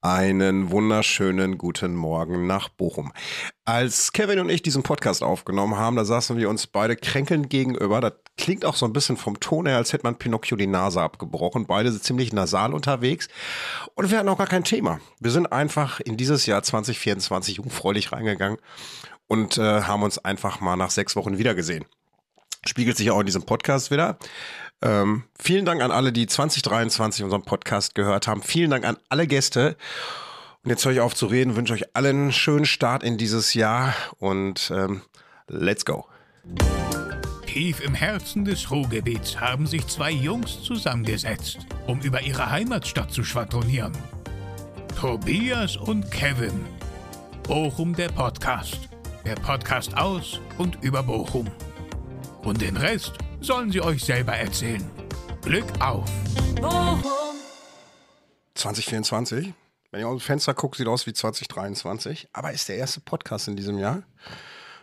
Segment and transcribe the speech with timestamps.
[0.00, 3.12] Einen wunderschönen guten Morgen nach Bochum.
[3.64, 8.00] Als Kevin und ich diesen Podcast aufgenommen haben, da saßen wir uns beide kränkelnd gegenüber.
[8.00, 11.02] Das klingt auch so ein bisschen vom Ton her, als hätte man Pinocchio die Nase
[11.02, 11.66] abgebrochen.
[11.66, 13.26] Beide sind ziemlich nasal unterwegs.
[13.96, 15.00] Und wir hatten auch gar kein Thema.
[15.18, 18.58] Wir sind einfach in dieses Jahr 2024 jungfräulich reingegangen
[19.26, 21.86] und äh, haben uns einfach mal nach sechs Wochen wiedergesehen.
[22.66, 24.18] Spiegelt sich auch in diesem Podcast wieder.
[24.80, 28.42] Ähm, vielen Dank an alle, die 2023 unseren Podcast gehört haben.
[28.42, 29.76] Vielen Dank an alle Gäste.
[30.64, 33.54] Und jetzt höre ich auf zu reden, wünsche euch allen einen schönen Start in dieses
[33.54, 35.02] Jahr und ähm,
[35.46, 36.06] let's go.
[37.46, 43.24] Tief im Herzen des Ruhrgebiets haben sich zwei Jungs zusammengesetzt, um über ihre Heimatstadt zu
[43.24, 43.92] schwadronieren.
[45.00, 46.66] Tobias und Kevin.
[47.44, 48.88] Bochum der Podcast.
[49.24, 51.46] Der Podcast aus und über Bochum.
[52.48, 53.12] Und den Rest
[53.42, 54.82] sollen sie euch selber erzählen.
[55.42, 56.10] Glück auf!
[58.54, 59.52] 2024.
[59.90, 62.30] Wenn ihr aus dem Fenster guckt, sieht aus wie 2023.
[62.32, 64.02] Aber ist der erste Podcast in diesem Jahr.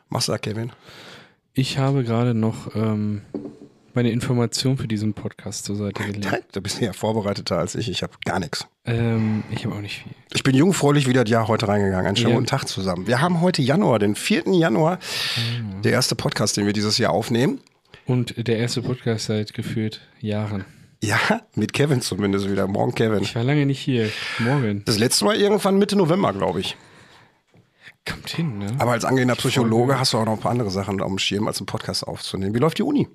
[0.09, 0.73] Machst du da, Kevin?
[1.54, 3.23] Ich habe gerade noch ähm,
[3.96, 6.46] meine Information für diesen Podcast zur Seite gelegt.
[6.52, 7.90] Da bist du ja vorbereiteter als ich.
[7.90, 8.68] Ich habe gar nichts.
[8.86, 10.12] Ähm, ich habe auch nicht viel.
[10.34, 12.08] Ich bin jungfräulich wieder das Jahr heute reingegangen.
[12.08, 12.36] Einen schönen Ja.
[12.36, 13.08] guten Tag zusammen.
[13.08, 14.44] Wir haben heute Januar, den 4.
[14.54, 15.00] Januar.
[15.84, 17.60] Der erste Podcast, den wir dieses Jahr aufnehmen.
[18.06, 20.66] Und der erste Podcast seit gefühlt Jahren.
[21.04, 21.18] Ja,
[21.56, 22.68] mit Kevin zumindest wieder.
[22.68, 23.22] Morgen Kevin.
[23.23, 24.10] Ich war lange nicht hier.
[24.40, 24.84] Morgen.
[24.86, 26.78] Das letzte Mal irgendwann Mitte November, glaube ich.
[28.08, 28.68] Kommt hin, ne?
[28.78, 31.48] Aber als angehender Psychologe hast du auch noch ein paar andere Sachen auf dem Schirm,
[31.48, 32.54] als einen Podcast aufzunehmen.
[32.54, 33.08] Wie läuft die Uni?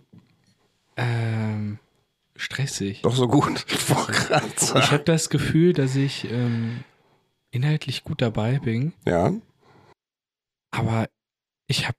[1.00, 1.78] Ähm,
[2.36, 3.02] stressig.
[3.02, 3.64] Doch so gut.
[4.76, 6.84] Ich habe das Gefühl, dass ich ähm,
[7.50, 9.32] inhaltlich gut dabei bin, Ja.
[10.70, 11.08] aber
[11.66, 11.96] ich habe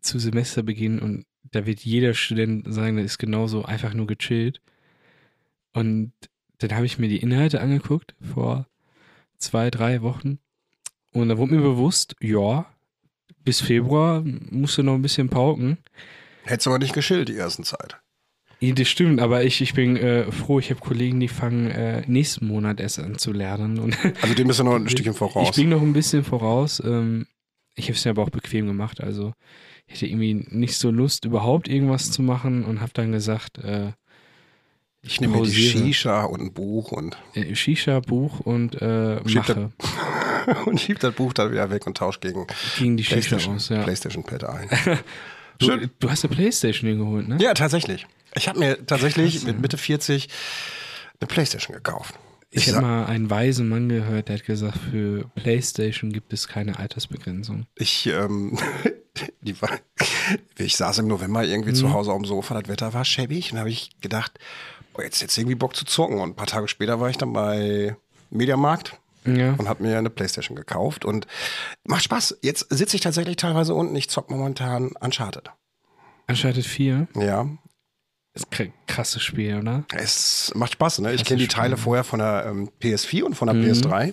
[0.00, 4.60] zu Semesterbeginn und da wird jeder Student sagen, der ist genauso einfach nur gechillt.
[5.72, 6.12] Und
[6.58, 8.66] dann habe ich mir die Inhalte angeguckt vor
[9.38, 10.38] zwei, drei Wochen.
[11.12, 12.66] Und da wurde mir bewusst, ja,
[13.44, 15.78] bis Februar musst du noch ein bisschen pauken.
[16.44, 17.98] Hättest du aber nicht geschillt die ersten Zeit.
[18.60, 22.02] Ja, Das stimmt, aber ich, ich bin äh, froh, ich habe Kollegen, die fangen äh,
[22.06, 23.78] nächsten Monat erst an zu lernen.
[23.78, 25.48] Und Also dem bist du noch ein Stückchen voraus.
[25.50, 26.82] Ich bin noch ein bisschen voraus.
[26.84, 27.26] Ähm,
[27.74, 29.00] ich habe es mir aber auch bequem gemacht.
[29.02, 29.32] Also
[29.86, 33.92] ich hatte irgendwie nicht so Lust, überhaupt irgendwas zu machen und habe dann gesagt, äh,
[35.02, 35.52] ich nehme mir die.
[35.52, 39.70] Shisha und ein Buch und, äh, Shisha, Buch und äh, mache
[40.66, 42.46] und schieb das Buch dann wieder weg und tausche gegen
[42.78, 43.68] gegen die Shisha PlayStation, aus.
[43.68, 43.82] Ja.
[43.82, 44.68] PlayStation Pad ein.
[45.58, 45.90] Du, Schön.
[46.00, 47.38] du hast eine Playstation geholt, ne?
[47.40, 48.06] Ja, tatsächlich.
[48.36, 50.28] Ich habe mir tatsächlich mit Mitte 40
[51.20, 52.14] eine Playstation gekauft.
[52.50, 56.46] Ich Ich habe mal einen weisen Mann gehört, der hat gesagt, für Playstation gibt es
[56.48, 57.66] keine Altersbegrenzung.
[57.74, 58.58] Ich, ähm,
[59.60, 59.70] war,
[60.56, 61.74] ich saß im November irgendwie Mhm.
[61.76, 64.38] zu Hause auf dem Sofa, das Wetter war schäbig und habe ich gedacht,
[64.94, 66.18] oh, jetzt jetzt irgendwie Bock zu zocken.
[66.20, 67.96] Und ein paar Tage später war ich dann bei
[68.30, 69.54] Mediamarkt Ja.
[69.54, 71.26] und habe mir eine Playstation gekauft und
[71.84, 72.38] macht Spaß.
[72.42, 75.50] Jetzt sitze ich tatsächlich teilweise unten, ich zock momentan Uncharted.
[76.28, 77.48] Uncharted 4 Ja,
[78.36, 79.84] ist kr krasses Spiel, oder?
[79.94, 81.00] es macht Spaß.
[81.00, 81.12] Ne?
[81.14, 81.48] Ich kenne die.
[81.48, 83.64] Teile vorher von der ähm, PS4 und von der Mhm.
[83.64, 84.12] PS3.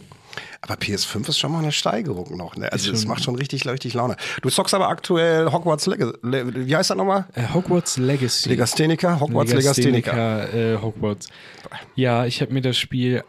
[0.61, 2.55] Aber PS5 ist schon mal eine Steigerung noch.
[2.55, 2.71] Ne?
[2.71, 4.15] Also es macht schon richtig, richtig Laune.
[4.41, 6.17] Du zockst aber aktuell Hogwarts Legacy.
[6.23, 7.25] Le wie heißt das nochmal?
[7.35, 8.49] Äh, Hogwarts Legacy.
[8.49, 9.19] Legastheniker?
[9.19, 10.13] Hogwarts Legastheniker.
[10.15, 11.27] Legastheniker, äh, Hogwarts.
[11.95, 13.23] Ja, ich habe mir das Spiel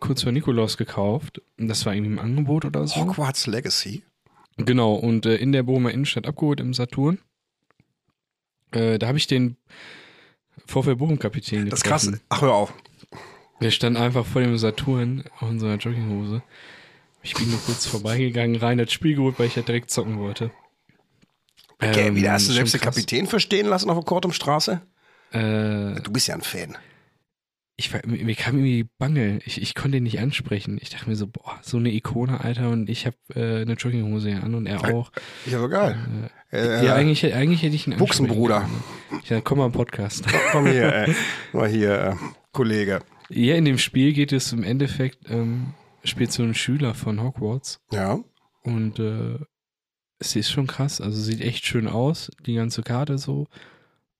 [0.00, 1.40] kurz vor Nikolaus gekauft.
[1.56, 2.96] Das war irgendwie im Angebot oder so.
[3.00, 4.02] Hogwarts Legacy?
[4.56, 7.18] Genau, und äh, in der Bochumer Innenstadt abgeholt im Saturn.
[8.72, 9.56] Äh, da habe ich den
[10.66, 11.70] VfL Bochum-Kapitän getroffen.
[11.70, 12.20] Das ist krass.
[12.28, 12.72] Ach, hör auf.
[13.60, 16.42] Der stand einfach vor dem Saturn auf unserer Jogginghose.
[17.22, 20.50] Ich bin nur kurz vorbeigegangen, rein das Spiel geholt, weil ich ja direkt zocken wollte.
[21.80, 22.80] Okay, Ähm, wieder hast du selbst den.
[22.80, 24.80] Kapitän verstehen lassen auf der Kortumstraße?
[25.32, 26.76] Äh, Du bist ja ein Fan.
[27.80, 29.38] Ich war, mir kam irgendwie Bange.
[29.46, 30.78] Ich, ich konnte ihn nicht ansprechen.
[30.82, 34.34] Ich dachte mir so, boah, so eine Ikone, Alter, und ich habe äh, eine Jogginghose
[34.42, 35.12] an und er auch.
[35.46, 35.96] Ja, so geil.
[36.50, 38.62] Äh, ja, eigentlich, eigentlich hätte ich ihn Buchsenbruder.
[38.62, 39.20] können.
[39.22, 40.24] Ich dachte, komm mal im Podcast.
[40.52, 41.14] Komm hier, äh,
[41.52, 42.14] mal hier, äh,
[42.52, 43.00] Kollege.
[43.28, 47.80] ja, in dem Spiel geht es im Endeffekt, ähm, spielt so ein Schüler von Hogwarts
[47.92, 48.18] Ja.
[48.64, 49.38] und äh,
[50.18, 51.00] es ist schon krass.
[51.00, 53.46] Also sieht echt schön aus, die ganze Karte so.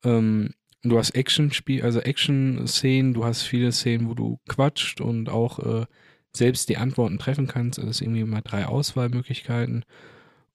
[0.04, 5.58] Ähm, du hast Action-Spiel, also Action-Szenen, du hast viele Szenen, wo du quatscht und auch
[5.58, 5.86] äh,
[6.32, 7.78] selbst die Antworten treffen kannst.
[7.78, 9.84] Also es ist irgendwie mal drei Auswahlmöglichkeiten.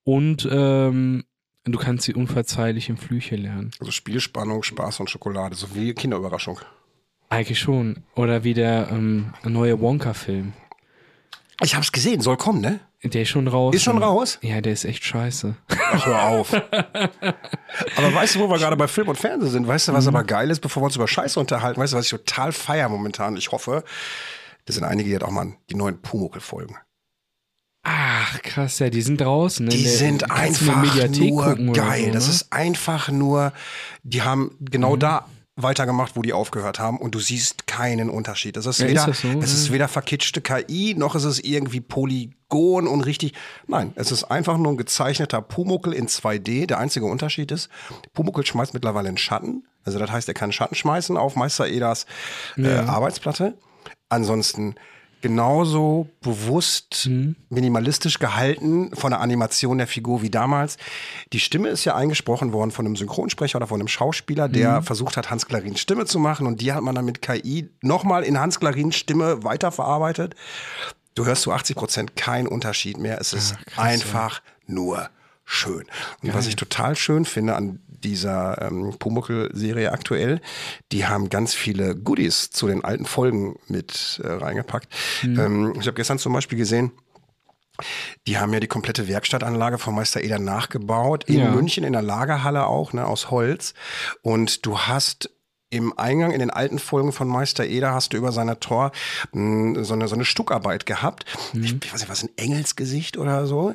[0.04, 1.24] Und ähm,
[1.66, 3.72] du kannst die unverzeihlichen Flüche lernen.
[3.80, 6.60] Also Spielspannung, Spaß und Schokolade, so wie Kinderüberraschung.
[7.30, 8.04] Eigentlich schon.
[8.16, 10.54] Oder wie der ähm, neue Wonka-Film.
[11.62, 12.80] Ich hab's gesehen, soll kommen, ne?
[13.04, 13.76] Der ist schon raus.
[13.76, 14.40] Ist schon raus?
[14.42, 15.56] Ja, der ist echt scheiße.
[15.68, 16.54] Ach, hör auf.
[17.98, 19.68] aber weißt du, wo wir gerade bei Film und Fernsehen sind?
[19.68, 21.80] Weißt du, was aber geil ist, bevor wir uns über Scheiße unterhalten?
[21.82, 23.36] Weißt du, was ich total feier momentan?
[23.36, 23.84] Ich hoffe,
[24.66, 26.78] Das sind einige, die hat auch mal die neuen Pumuckl-Folgen.
[27.86, 29.66] Ach, krass, ja, die sind draußen.
[29.66, 29.72] Ne?
[29.72, 32.06] Die der- sind einfach nur geil.
[32.06, 32.30] So, das ne?
[32.30, 32.36] Mhm.
[32.36, 33.52] ist einfach nur,
[34.04, 38.58] die haben genau da weitergemacht, wo die aufgehört haben und du siehst keinen Unterschied.
[38.58, 39.40] Das ist Ja, ist weder, das so?
[39.42, 39.74] es ist Ja.
[39.74, 43.34] weder verkitschte KI, noch ist es irgendwie Polygon und richtig.
[43.68, 46.66] Nein, es ist einfach nur ein gezeichneter Pumuckel in 2D.
[46.66, 47.70] Der einzige Unterschied ist,
[48.14, 49.68] Pumuckel schmeißt mittlerweile einen Schatten.
[49.86, 52.06] Also das heißt, er kann Schatten schmeißen auf Meister Edas
[52.58, 53.56] äh, Arbeitsplatte.
[54.10, 54.76] Ansonsten
[55.24, 57.36] genauso bewusst Mhm.
[57.50, 60.78] minimalistisch gehalten von der Animation der Figur wie damals.
[61.32, 64.84] Die Stimme ist ja eingesprochen worden von einem Synchronsprecher oder von einem Schauspieler, der Mhm.
[64.84, 68.24] versucht hat, Hans Clarins Stimme zu machen und die hat man dann mit KI nochmal
[68.24, 70.36] in Hans Clarins Stimme weiterverarbeitet.
[71.16, 73.20] Du hörst zu 80 Prozent keinen Unterschied mehr.
[73.22, 75.10] Es ist einfach nur
[75.46, 75.86] schön.
[76.22, 80.42] Und was ich total schön finde an dieser ähm, Pumuckl-Serie aktuell,
[80.92, 84.88] die haben ganz viele Goodies zu den alten Folgen mit äh, reingepackt.
[85.24, 86.92] Ähm, ich habe gestern zum Beispiel gesehen,
[88.28, 91.52] die haben ja die komplette Werkstattanlage von Meister Eder nachgebaut, in Ja.
[91.52, 93.74] München in der Lagerhalle auch, ne, aus Holz.
[94.22, 95.32] Und du hast
[95.74, 98.92] im Eingang in den alten Folgen von Meister Eder hast du über seiner Tor
[99.32, 101.26] mh, so eine, so eine Stuckarbeit gehabt.
[101.54, 103.74] Ich, ich weiß nicht, was, ein Engelsgesicht oder so.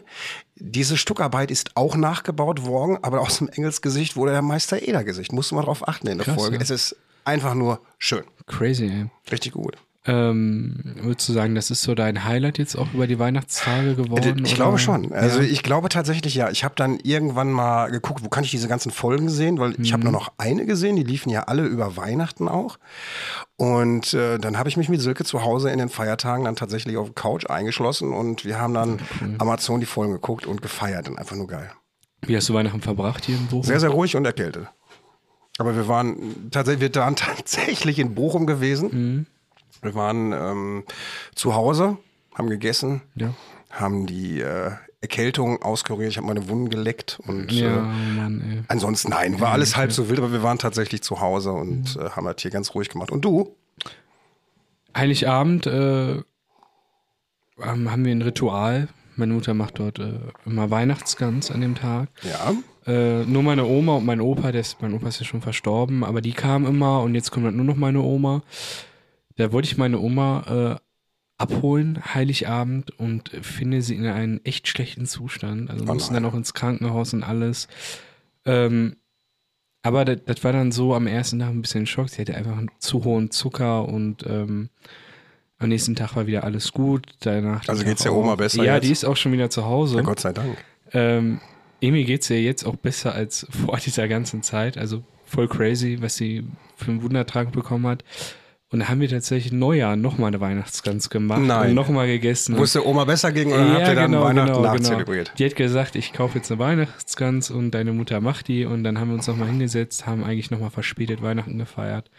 [0.54, 5.32] Diese Stuckarbeit ist auch nachgebaut worden, aber aus dem Engelsgesicht wurde der Meister Eder Gesicht.
[5.32, 6.56] Musst du mal drauf achten in der Krass, Folge.
[6.56, 6.62] ja.
[6.62, 8.22] Es ist einfach nur schön.
[8.46, 9.06] Crazy, ey.
[9.30, 9.76] Richtig gut.
[10.08, 14.38] Ähm, würdest du sagen, das ist so dein Highlight jetzt auch über die Weihnachtstage geworden?
[14.44, 14.54] Ich oder?
[14.54, 15.12] glaube schon.
[15.12, 15.46] Also ja.
[15.46, 16.50] ich glaube tatsächlich ja.
[16.50, 19.92] Ich habe dann irgendwann mal geguckt, wo kann ich diese ganzen Folgen sehen, weil ich
[19.92, 20.10] habe Mhm.
[20.10, 20.96] nur noch eine gesehen.
[20.96, 22.78] Die liefen ja alle über Weihnachten auch.
[23.56, 26.96] Und äh, dann habe ich mich mit Silke zu Hause in den Feiertagen dann tatsächlich
[26.96, 29.00] auf Couch eingeschlossen und wir haben dann
[29.38, 31.70] Amazon die Folgen geguckt und gefeiert und einfach nur geil.
[32.26, 33.62] Wie hast du Weihnachten verbracht hier in Bochum?
[33.64, 34.68] Sehr, sehr ruhig und erkältet.
[35.58, 38.88] Aber wir waren tatsächlich, wir waren tatsächlich in Bochum gewesen.
[38.92, 39.26] Mhm.
[39.82, 40.84] Wir waren ähm,
[41.34, 41.96] zu Hause,
[42.34, 43.34] haben gegessen, Ja.
[43.70, 44.70] haben die äh,
[45.00, 46.10] Erkältung auskuriert.
[46.10, 47.80] Ich habe meine Wunden geleckt und Ja, äh,
[48.16, 48.62] Mann, ey.
[48.68, 52.10] ansonsten nein, war alles halb so wild, aber wir waren tatsächlich zu Hause und äh,
[52.10, 53.10] haben das hier ganz ruhig gemacht.
[53.12, 53.54] Und du?
[54.96, 56.22] Heiligabend äh,
[57.60, 58.88] haben wir ein Ritual.
[59.16, 60.12] Meine Mutter macht dort äh,
[60.46, 62.08] immer Weihnachtsgans an dem Tag.
[62.22, 62.52] Ja.
[62.92, 66.04] Äh, nur meine Oma und mein Opa, der ist, mein Opa ist ja schon verstorben,
[66.04, 68.42] aber die kamen immer und jetzt kommt halt nur noch meine Oma.
[69.38, 70.80] Da wollte ich meine Oma äh,
[71.38, 75.70] abholen, Heiligabend, und finde sie in einem echt schlechten Zustand.
[75.70, 77.68] Also Oh mussten dann auch ins Krankenhaus und alles.
[78.44, 78.96] Ähm,
[79.82, 82.08] aber das, das war dann so am ersten Tag ein bisschen Schock.
[82.10, 84.70] Sie hatte einfach einen zu hohen Zucker und ähm,
[85.58, 87.06] am nächsten Tag war wieder alles gut.
[87.20, 88.86] Danach Also Tag geht's der Oma besser Ja, jetzt?
[88.86, 89.98] die ist auch schon wieder zu Hause.
[89.98, 90.56] ja, Gott sei Dank.
[90.92, 91.40] Ähm,
[91.80, 94.76] Emi geht's ihr jetzt auch besser als vor dieser ganzen Zeit.
[94.76, 96.44] Also voll crazy, was sie
[96.76, 98.02] für einen Wundertrank bekommen hat.
[98.70, 101.70] Und da haben wir tatsächlich Neujahr nochmal eine Weihnachtsgans gemacht Nein.
[101.70, 102.54] und nochmal gegessen.
[102.54, 105.32] Der Oma besser ging oder habt ihr dann Weihnachten nachzelebriert?
[105.38, 108.66] Die hat gesagt, ich kaufe jetzt eine Weihnachtsgans und deine Mutter macht die.
[108.66, 112.10] Und dann haben wir uns nochmal hingesetzt, haben eigentlich nochmal verspätet Weihnachten gefeiert.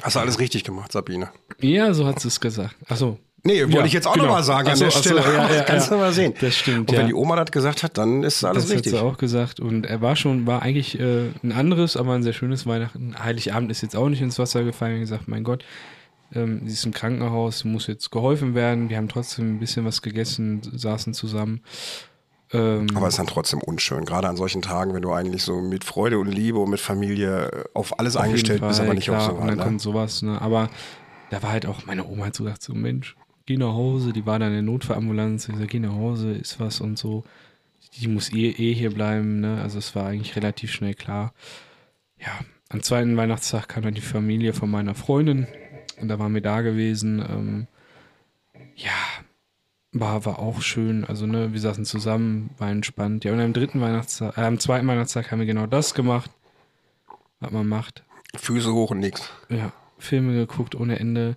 [0.00, 1.30] Hast du alles richtig gemacht, Sabine?
[1.60, 2.74] Ja, so hat sie es gesagt.
[2.88, 3.18] Achso.
[3.46, 4.26] Nee, wollte Ja, ich jetzt auch genau.
[4.26, 5.20] noch mal sagen Ach so, an der Stelle.
[5.20, 6.32] ja, ja, Kannst du mal sehen.
[6.40, 8.92] Das stimmt, Und wenn die Oma das gesagt hat, dann ist alles das richtig.
[8.94, 9.60] hat sie auch gesagt.
[9.60, 13.14] Und er war schon, war eigentlich äh, ein anderes, aber ein sehr schönes Weihnachten.
[13.22, 14.92] Heiligabend ist jetzt auch nicht ins Wasser gefallen.
[14.92, 15.62] Er hat gesagt, mein Gott,
[16.34, 18.88] ähm, sie ist im Krankenhaus, muss jetzt geholfen werden.
[18.88, 21.60] Wir haben trotzdem ein bisschen was gegessen, saßen zusammen.
[22.52, 25.60] Ähm, Aber es ist dann trotzdem unschön, gerade an solchen Tagen, wenn du eigentlich so
[25.60, 28.94] mit Freude und Liebe und mit Familie äh, auf alles auf eingestellt bist, Fall, aber
[28.94, 29.48] nicht klar, auf Und sowas.
[29.48, 29.64] dann Ne?
[29.64, 30.40] kommt sowas, ne?
[30.40, 30.70] Aber
[31.30, 33.16] da war halt auch, meine Oma hat so gesagt, so Mensch,
[33.46, 34.12] geh nach Hause.
[34.12, 35.48] Die war dann in der Notfallambulanz.
[35.48, 37.24] Ich gesagt, geh nach Hause, ist was und so.
[37.94, 39.60] Die muss eh, eh hier bleiben, ne?
[39.62, 41.32] Also es war eigentlich relativ schnell klar.
[42.18, 42.32] Ja,
[42.68, 45.46] am zweiten Weihnachtstag kam dann die Familie von meiner Freundin
[46.00, 47.20] und da waren wir da gewesen.
[47.20, 47.66] Ähm,
[48.76, 48.90] ja,
[49.92, 51.04] war, war auch schön.
[51.04, 53.24] Also, ne, wir saßen zusammen, war entspannt.
[53.24, 56.30] Ja, und am dritten Weihnachtstag, äh, am zweiten Weihnachtstag haben wir genau das gemacht,
[57.40, 58.02] was man macht.
[58.36, 59.30] Füße hoch und nix.
[59.48, 61.36] Ja, Filme geguckt ohne Ende.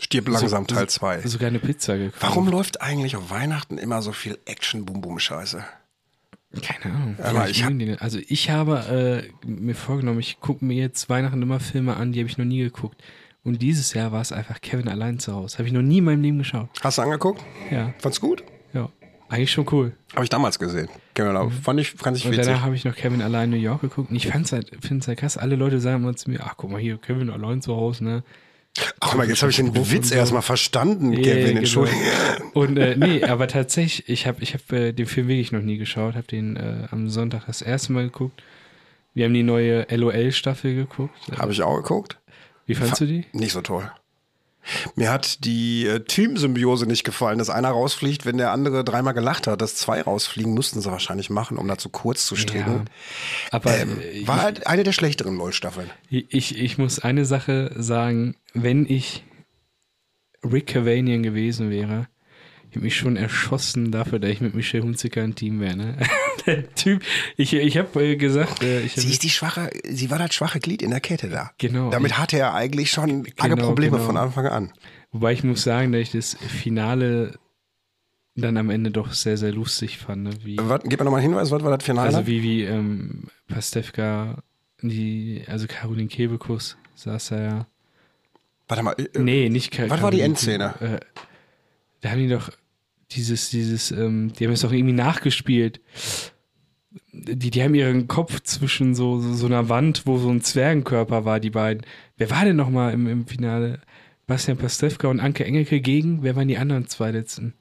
[0.00, 1.22] Stirb langsam Teil 2.
[1.26, 2.22] Sogar eine Pizza gekauft.
[2.22, 5.64] Warum läuft eigentlich auf Weihnachten immer so viel Action-Bum-Bum-Scheiße?
[6.62, 7.16] Keine Ahnung.
[7.22, 11.60] Aber ich hab- also ich habe äh, mir vorgenommen, ich gucke mir jetzt Weihnachten immer
[11.60, 13.00] Filme an, die habe ich noch nie geguckt.
[13.44, 15.58] Und dieses Jahr war es einfach Kevin allein zu Hause.
[15.58, 16.68] Habe ich noch nie in meinem Leben geschaut.
[16.82, 17.42] Hast du angeguckt?
[17.70, 18.42] Ja, Fand's gut?
[18.72, 18.88] ja.
[19.28, 19.92] Eigentlich schon cool.
[20.14, 20.88] Habe ich damals gesehen.
[21.14, 22.46] Genau, fand ich, fand ich Und witzig.
[22.46, 24.10] danach habe ich noch Kevin allein New York geguckt.
[24.10, 25.36] Und ich fand's halt, finde es halt krass.
[25.38, 28.24] Alle Leute sagen immer zu mir, ach guck mal hier, Kevin allein zu Hause, ne?
[29.00, 30.14] Ach mal, jetzt habe ich den Witz so.
[30.14, 31.58] erstmal verstanden, Ja, Kevin, genau.
[31.60, 31.98] entschuldige.
[32.54, 35.76] Und äh, nee, aber tatsächlich, ich habe ich hab, äh, den Film wirklich noch nie
[35.78, 38.42] geschaut, habe den äh, am Sonntag das erste Mal geguckt.
[39.12, 41.14] Wir haben die neue LOL-Staffel geguckt.
[41.36, 42.18] Habe ich auch geguckt.
[42.66, 43.24] Wie fandst du die?
[43.32, 43.90] Nicht so toll.
[44.94, 49.46] Mir hat die äh, Teamsymbiose nicht gefallen, dass einer rausfliegt, wenn der andere dreimal gelacht
[49.46, 49.60] hat.
[49.62, 52.72] Dass zwei rausfliegen, mussten sie wahrscheinlich machen, um da zu kurz zu stricken.
[52.72, 52.84] Ja.
[53.50, 55.90] Aber Ähm, äh, war halt eine der schlechteren LOL-Staffeln.
[56.08, 59.24] ich, ich, ich muss eine Sache sagen, wenn ich
[60.44, 62.08] Rick Cavanian gewesen wäre,
[62.70, 65.76] ich hätte mich schon erschossen dafür, dass ich mit Michelle Hunziker ein Team wäre.
[65.76, 65.98] Ne?
[66.46, 67.02] Der Typ,
[67.36, 70.34] ich, ich habe äh, gesagt, äh, ich hab, Sie ist die schwache, sie war das
[70.34, 71.50] schwache Glied in der Kette da.
[71.58, 71.90] Genau.
[71.90, 74.06] Damit hatte er eigentlich schon arge Genau, Probleme genau.
[74.06, 74.72] von Anfang an.
[75.12, 77.38] wobei ich muss sagen, dass ich das Finale
[78.36, 80.22] dann am Ende doch sehr, sehr lustig fand.
[80.22, 80.30] Ne?
[80.44, 82.08] Wie, Was, gib mir nochmal einen Hinweis, was war das Finale?
[82.08, 84.42] also wie, wie ähm, Pastewka,
[84.82, 87.66] die, also Caroline Kebekus saß da ja.
[88.68, 90.74] Warte mal, äh, Nee, nicht Ka Was war die Caroline Endszene?
[90.80, 91.00] Äh,
[92.00, 92.50] da haben die doch
[93.12, 95.80] dieses, dieses, ähm, die haben es doch irgendwie nachgespielt.
[97.12, 101.24] Die, die haben ihren Kopf zwischen so, so, so einer Wand, wo so ein Zwergenkörper
[101.24, 101.84] war, die beiden.
[102.16, 103.80] Wer war denn nochmal im, im Finale?
[104.26, 106.22] Bastian Pastewka und Anke Engelke gegen?
[106.22, 107.54] Wer waren die anderen zwei letzten?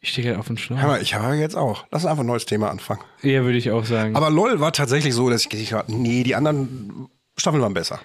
[0.00, 0.80] Ich stehe gerade auf den Schlauch.
[0.80, 1.84] mal, ich habe jetzt auch.
[1.90, 3.02] Lass uns einfach ein neues Thema anfangen.
[3.22, 4.16] Ja, würde ich auch sagen.
[4.16, 8.00] Aber LOL war tatsächlich so, dass ich gedacht habe, nee, die anderen Staffeln waren besser.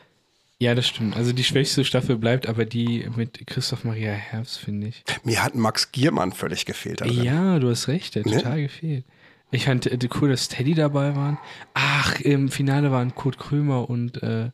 [0.60, 1.16] Ja, das stimmt.
[1.16, 5.04] Also die schwächste Staffel bleibt aber die mit Christoph Maria Herbst, finde ich.
[5.24, 7.02] Mir hat Max Giermann völlig gefehlt.
[7.02, 7.24] da drin.
[7.24, 8.38] Ja, du hast recht, der hat Ne?
[8.38, 9.06] total gefehlt.
[9.52, 11.38] Ich fand äh, cool, dass Teddy dabei waren.
[11.74, 14.50] Ach, im Finale waren Kurt Krömer und äh,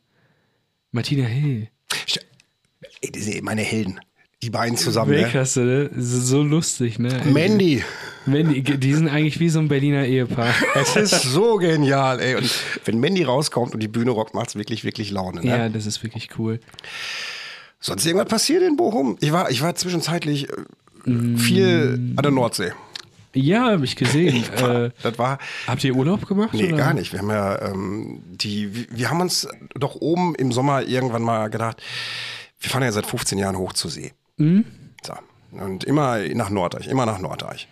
[0.90, 1.68] Martina Hill.
[3.00, 4.00] Ey, meine Helden.
[4.42, 5.12] Die beiden zusammen.
[5.12, 5.18] Ne?
[5.18, 5.90] Weltklasse, ne?
[5.96, 7.22] So so lustig, ne?
[7.32, 7.84] Mandy.
[8.26, 10.52] Mandy, die sind eigentlich wie so ein Berliner Ehepaar.
[10.74, 12.34] Es ist so genial, ey.
[12.36, 12.50] Und
[12.84, 15.42] wenn Mandy rauskommt und die Bühne rockt, macht's wirklich, wirklich Laune.
[15.42, 15.46] Ne?
[15.48, 16.58] Ja, das ist wirklich cool.
[17.78, 19.16] Sonst irgendwas passiert in Bochum?
[19.20, 22.72] Ich war, ich war zwischenzeitlich äh, viel an der Nordsee.
[23.34, 24.44] Ja, habe ich gesehen.
[24.56, 26.52] äh, Das war, habt ihr Urlaub gemacht?
[26.52, 26.76] nee, oder?
[26.76, 27.12] gar nicht.
[27.12, 31.80] Wir haben ja, ähm, die, wir haben uns doch oben im Sommer irgendwann mal gedacht,
[32.60, 34.12] wir fahren ja seit 15 Jahren hoch zur See.
[34.42, 34.64] Mhm.
[35.04, 35.14] So.
[35.52, 37.68] Und immer nach Norddeich, immer nach Norddeich.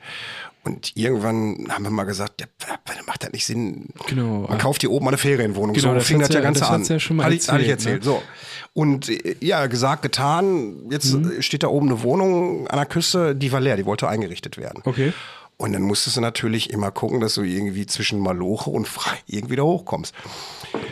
[0.62, 2.46] Und irgendwann haben wir mal gesagt, ja,
[3.06, 3.86] macht das nicht Sinn.
[4.06, 4.46] Genau.
[4.46, 5.74] Man kauft hier oben eine Ferienwohnung.
[5.74, 6.84] Genau, so das fing das ja Ganze das an.
[6.84, 8.04] ja schon mal Hatte ich, hatte ich erzählt, erzählt.
[8.04, 8.22] So.
[8.74, 10.90] Und äh, ja, gesagt, getan.
[10.90, 11.38] Jetzt Mhm.
[11.38, 14.58] äh, steht da oben eine Wohnung an der Küste, die war leer, die wollte eingerichtet
[14.58, 14.82] werden.
[14.84, 15.14] Okay.
[15.56, 19.56] Und dann musstest du natürlich immer gucken, dass du irgendwie zwischen Maloche und frei irgendwie
[19.56, 20.14] da hochkommst.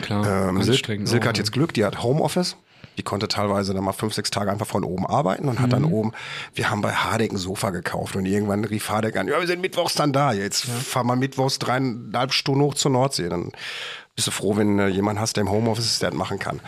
[0.01, 2.55] Klar, Ähm, Silke hat jetzt Glück, die hat Homeoffice.
[2.99, 5.83] Die konnte teilweise dann mal fünf, sechs Tage einfach von oben arbeiten und hat dann
[5.83, 5.93] Mhm.
[5.93, 6.11] oben,
[6.53, 9.61] wir haben bei Hardek ein Sofa gekauft und irgendwann rief Hardek an, ja, wir sind
[9.61, 10.33] mittwochs dann da.
[10.33, 13.29] Jetzt fahr mal mittwochs dreieinhalb Stunden hoch zur Nordsee.
[13.29, 13.51] Dann
[14.15, 16.59] bist du froh, wenn äh, jemand hast, der im Homeoffice ist, der das machen kann.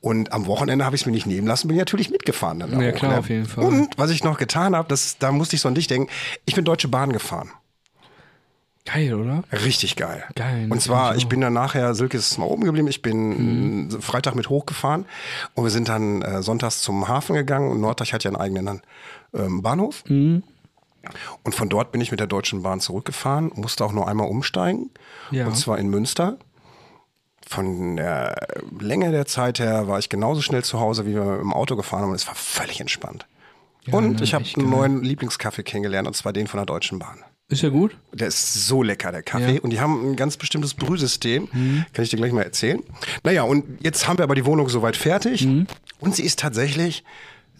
[0.00, 2.60] Und am Wochenende habe ich es mir nicht nehmen lassen, bin ich natürlich mitgefahren.
[2.60, 3.18] Dann da Ja, hoch, klar, ne?
[3.18, 3.64] auf jeden Fall.
[3.64, 6.08] Und was ich noch getan habe, das, da musste ich so an dich denken,
[6.44, 7.50] ich bin Deutsche Bahn gefahren.
[8.86, 9.44] Geil, oder?
[9.52, 10.24] Richtig geil.
[10.34, 14.00] Geil, Und zwar, ich bin dann nachher, Silke ist mal oben geblieben, ich bin Mhm.
[14.02, 15.04] Freitag mit hochgefahren
[15.54, 18.82] und wir sind dann äh, sonntags zum Hafen gegangen und Norddeich hat ja einen eigenen
[19.34, 20.02] ähm, Bahnhof.
[20.08, 20.42] Mhm.
[21.44, 24.90] Und von dort bin ich mit der Deutschen Bahn zurückgefahren, musste auch nur einmal umsteigen.
[25.30, 25.46] Ja.
[25.46, 26.36] Und zwar in Münster.
[27.46, 28.46] Von der
[28.78, 32.02] Länge der Zeit her war ich genauso schnell zu Hause, wie wir im Auto gefahren
[32.02, 32.10] haben.
[32.10, 33.26] Und es war völlig entspannt.
[33.86, 37.24] Ja, und ich habe einen neuen Lieblingskaffee kennengelernt, und zwar den von der Deutschen Bahn.
[37.50, 37.96] Ist ja gut.
[38.14, 39.54] Der ist so lecker, der Kaffee.
[39.56, 39.60] Ja.
[39.60, 41.48] Und die haben ein ganz bestimmtes Brühsystem.
[41.52, 41.84] Mhm.
[41.92, 42.80] Kann ich dir gleich mal erzählen.
[43.24, 45.44] Naja, und jetzt haben wir aber die Wohnung soweit fertig.
[45.46, 45.66] Mhm.
[45.98, 47.04] Und sie ist tatsächlich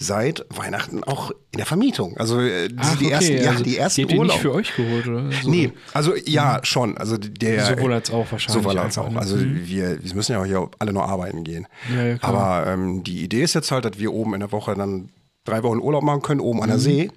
[0.03, 2.17] seit Weihnachten auch in der Vermietung.
[2.17, 4.33] Also äh, die, Ach, die okay, ersten, ja, also die ersten die Urlaub.
[4.35, 5.31] nicht für euch geholt, oder?
[5.43, 5.51] So.
[5.51, 6.97] Nee, also ja, schon.
[6.97, 9.11] Also der Sowohl als auch wahrscheinlich Sowohl als auch.
[9.11, 9.19] ne?
[9.19, 9.67] Also Mhm.
[9.67, 11.67] wir, wir müssen ja auch hier alle noch arbeiten gehen.
[11.95, 12.17] Ja, ja.
[12.23, 15.11] Aber ähm, die Idee ist jetzt halt, dass wir oben in der Woche dann
[15.45, 16.73] drei Wochen Urlaub machen können, oben an Mhm.
[16.73, 17.11] der See.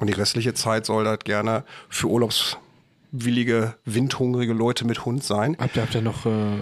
[0.00, 2.08] Und die restliche Zeit soll das gerne für
[3.12, 5.56] urlaubswillige, windhungrige Leute mit Hund sein.
[5.60, 6.56] Habt ihr, habt ihr noch äh,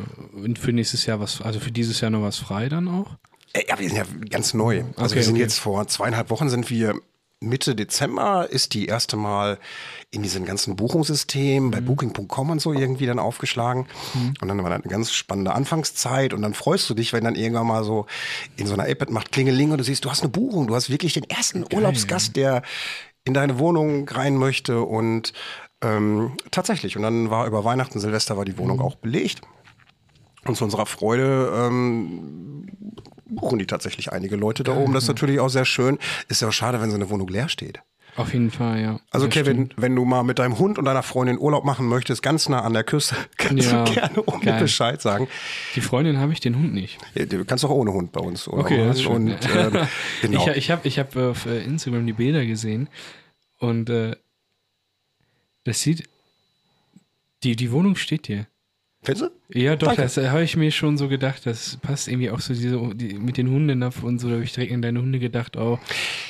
[0.61, 3.16] für nächstes Jahr was, also für dieses Jahr noch was frei dann auch?
[3.52, 4.85] Äh, Ja, wir sind ja ganz neu.
[4.97, 5.42] Also Okay, wir sind okay.
[5.42, 6.95] jetzt vor zweieinhalb Wochen sind wir
[7.40, 9.59] Mitte Dezember ist die erste Mal
[10.11, 11.71] in diesem ganzen Buchungssystem Mhm.
[11.71, 13.87] bei Booking.com und so irgendwie dann aufgeschlagen.
[14.40, 17.37] Und dann war das eine ganz spannende Anfangszeit und dann freust du dich, wenn dann
[17.37, 18.07] irgendwann mal so
[18.57, 20.90] in so einer App macht Klingeling und du siehst, du hast eine Buchung, du hast
[20.90, 22.62] wirklich den ersten Urlaubsgast, der
[23.28, 25.32] in deine Wohnung rein möchte und
[25.82, 26.97] ähm, tatsächlich.
[26.97, 28.58] Und dann war über Weihnachten, Silvester war die Mhm.
[28.58, 29.42] Wohnung auch belegt.
[30.44, 32.66] Und zu unserer Freude ähm,
[33.26, 34.94] buchen die tatsächlich einige Leute da oben.
[34.94, 35.99] Das ist natürlich auch sehr schön.
[36.28, 37.80] Ist ja auch schade, wenn so eine Wohnung leer steht.
[38.18, 39.00] Auf jeden Fall, ja.
[39.12, 39.75] Also Kevin, stimmt.
[39.76, 42.72] wenn du mal mit deinem Hund und deiner Freundin Urlaub machen möchtest, ganz nah an
[42.72, 44.60] der Küste, kannst Ja, du gerne ohne geil.
[44.60, 45.28] Bescheid sagen.
[45.76, 46.98] Die Freundin habe ich, den Hund nicht.
[47.14, 49.12] Ja, Du kannst auch ohne Hund bei uns Urlaub Okay, das ist schön.
[49.12, 49.87] Und, ähm,
[50.22, 50.48] genau.
[50.50, 52.88] Ich, ich habe ich hab auf äh, Instagram die Bilder gesehen
[53.58, 54.16] und äh,
[55.64, 56.08] das sieht,
[57.44, 58.46] die, die Wohnung steht dir.
[59.08, 59.58] Findest du?
[59.58, 60.02] Ja, doch, Danke.
[60.02, 61.46] das habe ich mir schon so gedacht.
[61.46, 64.28] Das passt irgendwie auch so diese, die, mit den Hundenapf und so.
[64.28, 65.78] Da habe ich direkt an deine Hunde gedacht auch.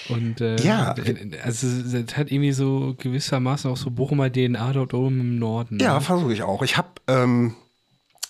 [0.09, 0.95] Und äh, Ja.
[1.43, 1.67] also
[1.99, 5.79] das hat irgendwie so gewissermaßen auch so Bochumer DNA dort oben im Norden.
[5.81, 6.01] Ja, ne?
[6.01, 6.63] versuche ich auch.
[6.63, 7.55] Ich habe, ähm,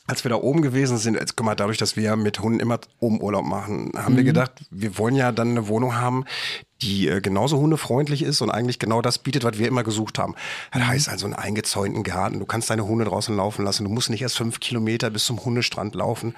[0.06, 2.80] als wir da oben gewesen sind, jetzt guck mal, dadurch, dass wir mit Hunden immer
[3.00, 6.24] oben Urlaub machen, haben wir gedacht, wir wollen ja dann eine Wohnung haben,
[6.82, 10.34] die äh, genauso hundefreundlich ist und eigentlich genau das bietet, was wir immer gesucht haben.
[10.72, 12.38] Das heißt also einen eingezäunten Garten.
[12.38, 13.84] Du kannst deine Hunde draußen laufen lassen.
[13.84, 16.34] Du musst nicht erst fünf Kilometer bis zum Hundestrand laufen.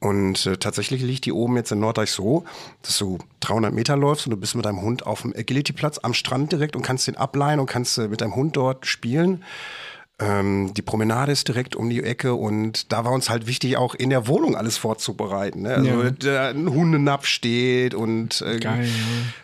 [0.00, 2.44] Und äh, tatsächlich liegt die oben jetzt in Norddeich so,
[2.82, 6.14] dass du 300 Meter läufst und du bist mit deinem Hund auf dem Agility-Platz am
[6.14, 9.42] Strand direkt und kannst den ableihen und kannst äh, mit deinem Hund dort spielen.
[10.20, 13.94] Ähm, die Promenade ist direkt um die Ecke und da war uns halt wichtig, auch
[13.94, 15.62] in der Wohnung alles vorzubereiten.
[15.62, 15.74] Ne?
[15.76, 16.10] Also Ja.
[16.10, 18.90] da ein Hundenapf steht und äh, Geil, ja.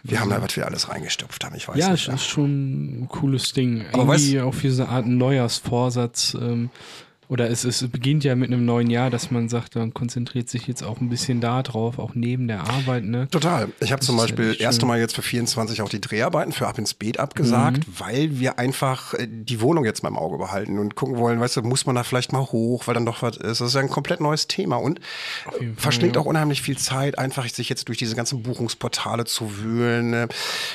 [0.03, 2.09] wir haben da was wir alles reingestopft haben, ich weiß Ja, nicht.
[2.09, 3.85] es ist schon ein cooles Ding.
[3.93, 6.37] Aber Irgendwie auch wie so eine Art Neujahrsvorsatz.
[6.41, 6.71] Ähm,
[7.29, 10.67] oder es, es beginnt ja mit einem neuen Jahr, dass man sagt, man konzentriert sich
[10.67, 13.05] jetzt auch ein bisschen da drauf, auch neben der Arbeit.
[13.05, 13.29] Ne?
[13.31, 13.69] Total.
[13.81, 14.85] Ich habe Das zum Beispiel echt erst schön.
[14.85, 17.93] einmal jetzt für 24 auch die Dreharbeiten für Ab ins Beet abgesagt, Mhm.
[17.99, 21.57] weil wir einfach äh, die Wohnung jetzt mal im Auge behalten und gucken wollen, weißt
[21.57, 23.61] du, muss man da vielleicht mal hoch, weil dann doch was ist.
[23.61, 25.01] Das ist ja ein komplett neues Thema und
[25.45, 26.23] Fall, verschlingt ja.
[26.23, 30.29] auch unheimlich viel Zeit, einfach sich jetzt durch diese ganzen Buchungsportale zu wühlen, ne?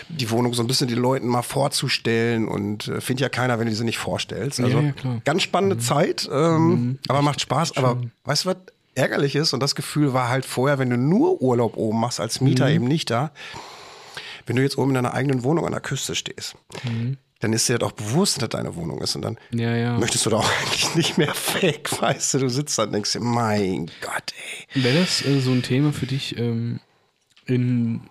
[0.09, 3.67] die Wohnung so ein bisschen den Leuten mal vorzustellen und äh, findet ja keiner, wenn
[3.67, 4.59] du sie nicht vorstellst.
[4.59, 4.93] Also Ja, ja.
[5.09, 5.21] Mhm.
[5.25, 7.77] ganz spannende Zeit, ähm, aber macht Spaß.
[7.77, 8.57] Aber weißt du, was
[8.95, 9.53] ärgerlich ist?
[9.53, 12.75] Und das Gefühl war halt vorher, wenn du nur Urlaub oben machst, als Mieter Mhm.
[12.75, 13.31] eben nicht da,
[14.45, 17.17] wenn du jetzt oben in deiner eigenen Wohnung an der Küste stehst, Mhm.
[17.39, 19.15] dann ist dir doch bewusst, dass deine Wohnung ist.
[19.15, 19.97] Und dann Ja, ja.
[19.97, 22.39] möchtest du doch eigentlich nicht mehr weg, weißt du?
[22.39, 24.33] Du sitzt da und denkst dir, mein Gott,
[24.73, 24.83] ey.
[24.83, 26.79] Wäre das äh, so ein Thema für dich, ähm,
[27.45, 28.01] in,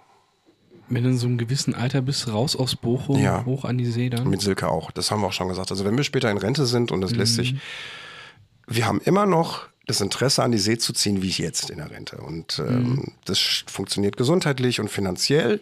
[0.89, 3.45] wenn du in so einem gewissen Alter bist, raus aus Bochum, Ja.
[3.45, 4.29] hoch an die See dann?
[4.31, 4.91] Mit Silke auch.
[4.91, 5.71] Das haben wir auch schon gesagt.
[5.71, 7.61] Also wenn wir später in Rente sind und das lässt sich, Mhm.
[8.69, 11.79] Wir haben immer noch das Interesse an die See zu ziehen, wie ich jetzt in
[11.79, 12.19] der Rente.
[12.19, 13.13] Und ähm, Mhm.
[13.25, 15.61] das funktioniert gesundheitlich und finanziell.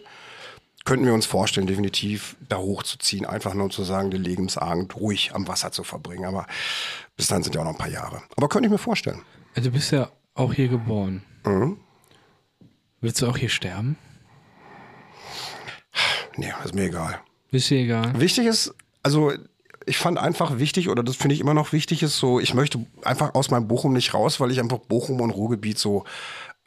[0.85, 5.31] Könnten wir uns vorstellen, definitiv da hochzuziehen, einfach nur um zu sagen, den Lebensabend ruhig
[5.33, 6.25] am Wasser zu verbringen.
[6.25, 6.45] Aber
[7.17, 8.21] bis dann sind ja auch noch ein paar Jahre.
[8.35, 9.21] Aber könnte ich mir vorstellen.
[9.55, 11.23] Also du bist ja auch hier geboren.
[11.45, 11.77] Mhm.
[13.01, 13.97] Willst du auch hier sterben?
[16.35, 17.19] Nee, ist mir egal.
[17.51, 18.19] Ist dir egal.
[18.19, 19.31] Wichtig ist, also
[19.87, 22.85] ich fand einfach wichtig, oder das finde ich immer noch wichtig, ist so, ich möchte
[23.03, 26.03] einfach aus meinem Bochum nicht raus, weil ich einfach Bochum und Ruhrgebiet so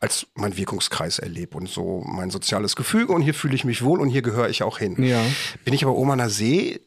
[0.00, 4.00] als mein Wirkungskreis erlebe und so mein soziales Gefüge und hier fühle ich mich wohl
[4.00, 5.02] und hier gehöre ich auch hin.
[5.02, 5.22] Ja.
[5.64, 6.80] Bin ich aber oben an der See,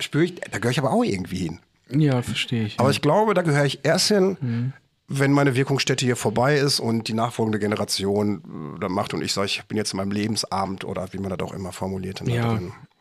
[0.00, 1.60] spüre ich, da gehöre ich aber auch irgendwie hin.
[1.88, 2.80] Ja, verstehe ich.
[2.80, 2.92] Aber ja.
[2.92, 4.72] ich glaube, da gehöre ich erst hin,
[5.06, 9.32] wenn meine Wirkungsstätte hier vorbei ist und die nachfolgende Generation äh, dann macht und ich
[9.32, 12.22] sage, ich bin jetzt in meinem Lebensabend oder wie man das auch immer formuliert.
[12.26, 12.58] Ja,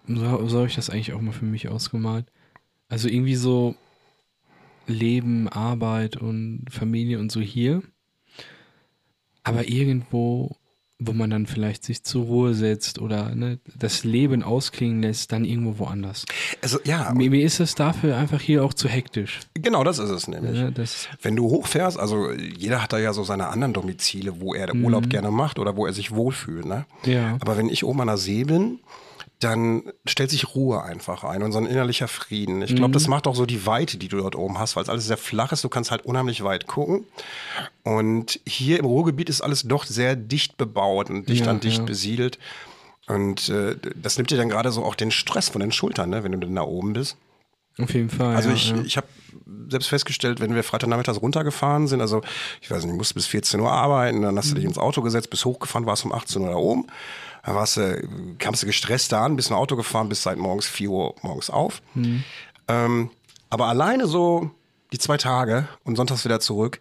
[0.08, 2.26] so, so habe ich das eigentlich auch mal für mich ausgemalt.
[2.92, 3.74] Also irgendwie so
[4.86, 7.82] Leben, Arbeit und Familie und so hier.
[9.44, 10.58] Aber irgendwo,
[11.00, 15.46] wo man dann vielleicht sich zur Ruhe setzt oder ne, das Leben ausklingen lässt, dann
[15.46, 16.26] irgendwo woanders.
[16.62, 19.40] Also ja, Mir, mir ist es dafür einfach hier auch zu hektisch.
[19.54, 20.62] genau das ist es nämlich.
[20.76, 24.68] Das, Wenn du hochfährst, also jeder hat da ja so seine anderen Domizile, wo er
[24.68, 26.66] den Urlaub gerne macht oder wo er sich wohlfühlt.
[26.66, 26.86] Ne?
[27.06, 27.38] ja.
[27.40, 28.80] Aber wenn ich oben an der See bin,
[29.44, 32.62] dann stellt sich Ruhe einfach ein und so ein innerlicher Frieden.
[32.62, 34.90] Ich glaube, das macht auch so die Weite, die du dort oben hast, weil es
[34.90, 35.64] alles sehr flach ist.
[35.64, 37.06] Du kannst halt unheimlich weit gucken.
[37.84, 41.80] Und hier im Ruhrgebiet ist alles doch sehr dicht bebaut und dicht Ja, an dicht
[41.80, 41.86] ja.
[41.86, 42.38] besiedelt.
[43.08, 46.24] Und äh, das nimmt dir dann gerade so auch den Stress von den Schultern, ne,
[46.24, 47.18] wenn du dann da oben bist.
[47.80, 48.36] Auf jeden Fall.
[48.36, 49.08] Also ja, ich, ich habe
[49.70, 52.22] selbst festgestellt, wenn wir Freitagnachmittags runtergefahren sind, also
[52.62, 55.02] ich weiß nicht, ich musste bis 14 Uhr arbeiten, dann hast du dich ins Auto
[55.02, 56.88] gesetzt, bis hochgefahren, warst um 18 Uhr da oben.
[57.44, 60.68] Dann warst du, kamst du gestresst da an, bist ein Auto gefahren, bist seit morgens
[60.68, 61.82] 4 Uhr morgens auf.
[62.68, 63.10] Ähm,
[63.50, 64.52] aber alleine so
[64.92, 66.80] die zwei Tage und sonntags wieder zurück,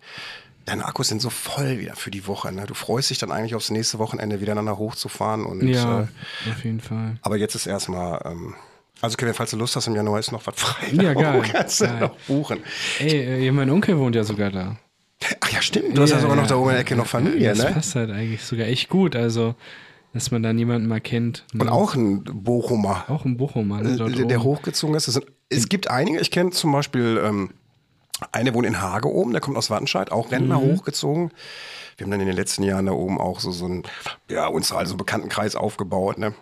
[0.67, 2.53] deine Akkus sind so voll wieder für die Woche.
[2.53, 2.67] Ne?
[2.67, 5.45] Du freust dich dann eigentlich aufs nächste Wochenende wieder nach hochzufahren.
[5.45, 7.17] Und, ja, äh, auf jeden Fall.
[7.23, 8.55] aber jetzt ist erstmal, ähm,
[9.01, 10.89] also Kevin, falls du Lust hast, im Januar ist noch was frei.
[10.93, 11.43] Ja, geil.
[11.51, 12.01] Kannst du Geil.
[12.01, 12.59] noch buchen.
[12.99, 14.77] Ey, äh, mein Onkel wohnt ja sogar da.
[15.41, 15.97] Ach ja, stimmt.
[15.97, 17.73] Du hast ja, sogar noch da oben in der Ecke noch Familie, das ne?
[17.73, 19.17] passt halt eigentlich sogar echt gut.
[19.17, 19.55] Also,
[20.13, 21.45] dass man da niemanden mal kennt.
[21.53, 23.97] Und auch ein Bochumer, Auch ein Bochumer, ne?
[23.97, 25.09] Der, der hochgezogen ist.
[25.09, 27.51] Es, sind, es gibt einige, ich kenne zum Beispiel, ähm,
[28.33, 30.73] eine wohnt in Hage oben, der kommt aus Wattenscheid, auch Rentner Mhm.
[30.73, 31.31] hochgezogen.
[31.97, 33.83] Wir haben dann in den letzten Jahren da oben auch so, so einen,
[34.29, 36.35] ja, uns also bekannten Kreis aufgebaut, ne?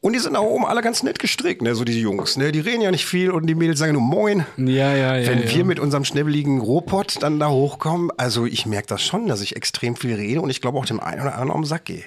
[0.00, 2.50] Und die sind da oben alle ganz nett gestrickt, ne, so diese Jungs, ne?
[2.50, 4.46] Die reden ja nicht viel und die Mädels sagen nur Moin.
[4.56, 5.28] Ja, ja, ja.
[5.28, 5.54] Wenn ja.
[5.54, 9.54] wir mit unserem schnäbbeligen Robot dann da hochkommen, also ich merke das schon, dass ich
[9.54, 12.04] extrem viel rede und ich glaube auch dem einen oder anderen um den Sack gehe.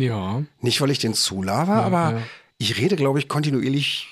[0.00, 0.42] Ja.
[0.60, 2.22] Nicht, weil ich den zulaber, aber ja.
[2.58, 4.08] ich rede, glaube ich, kontinuierlich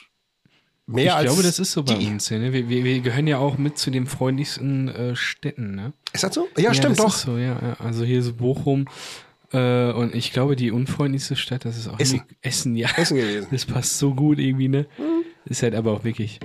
[0.87, 2.07] mehr ich als glaube, das ist so bei die.
[2.07, 2.29] uns.
[2.29, 2.53] Ja, ne?
[2.53, 5.75] wir, wir, wir gehören ja auch mit zu den freundlichsten äh, Städten.
[5.75, 5.93] Ne?
[6.13, 6.49] Ist das so?
[6.57, 7.15] Ja, stimmt das doch.
[7.15, 7.77] Ist so, ja, ja.
[7.79, 8.87] Also hier so Bochum.
[9.53, 12.23] Äh, und ich glaube, die unfreundlichste Stadt, das ist auch Essen.
[12.43, 12.89] Essen, ja.
[12.97, 13.49] Essen gewesen.
[13.51, 14.87] Das passt so gut irgendwie, ne?
[15.47, 16.39] Ist halt aber auch wirklich,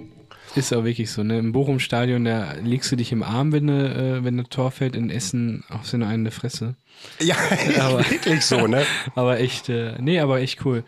[0.57, 1.37] ist auch wirklich so, ne?
[1.39, 5.09] Im Bochum-Stadion, da legst du dich im Arm, wenn, ne, wenn das Tor fällt, in
[5.09, 6.75] Essen auf so eine eine Fresse.
[7.19, 7.35] Ja,
[7.79, 8.85] Aber- wirklich so, ne?
[9.15, 10.83] Aber echt, äh, nee, aber echt cool.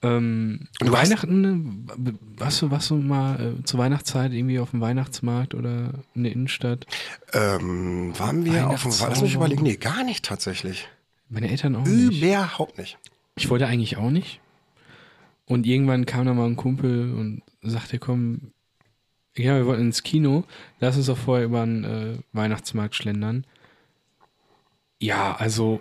[0.00, 2.14] Ähm, du hast- Weihnachten, ne?
[2.36, 6.32] warst du, warst du mal äh, zur Weihnachtszeit irgendwie auf dem Weihnachtsmarkt oder in der
[6.32, 6.86] Innenstadt?
[7.32, 9.10] Ähm, waren wir auf dem Weihnachtszauber.
[9.10, 9.62] Lass mich überlegen.
[9.64, 10.88] Nee, gar nicht tatsächlich.
[11.28, 12.22] Meine Eltern auch nicht.
[12.22, 12.96] Überhaupt nicht.
[13.36, 14.40] Ich wollte eigentlich auch nicht.
[15.48, 18.52] Und irgendwann kam da mal ein Kumpel und sagte, komm,
[19.34, 20.44] ja, wir wollten ins Kino,
[20.78, 23.46] lass uns doch vorher über den äh, Weihnachtsmarkt schlendern.
[25.00, 25.80] Ja, also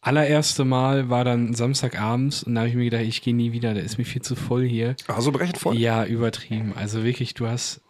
[0.00, 3.74] allererste Mal war dann Samstagabends und da habe ich mir gedacht, ich gehe nie wieder,
[3.74, 4.96] da ist mir viel zu voll hier.
[5.08, 5.76] Also berechnet voll.
[5.76, 6.72] Ja, übertrieben.
[6.76, 7.80] Also wirklich, du hast,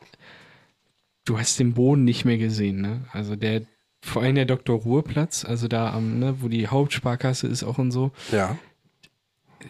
[1.24, 3.04] du hast den Boden nicht mehr gesehen, ne?
[3.12, 3.62] Also der,
[4.00, 4.78] vor allem der Dr.
[4.78, 8.56] Ruhrplatz, also da am, ne, wo die Hauptsparkasse ist auch und so, Ja.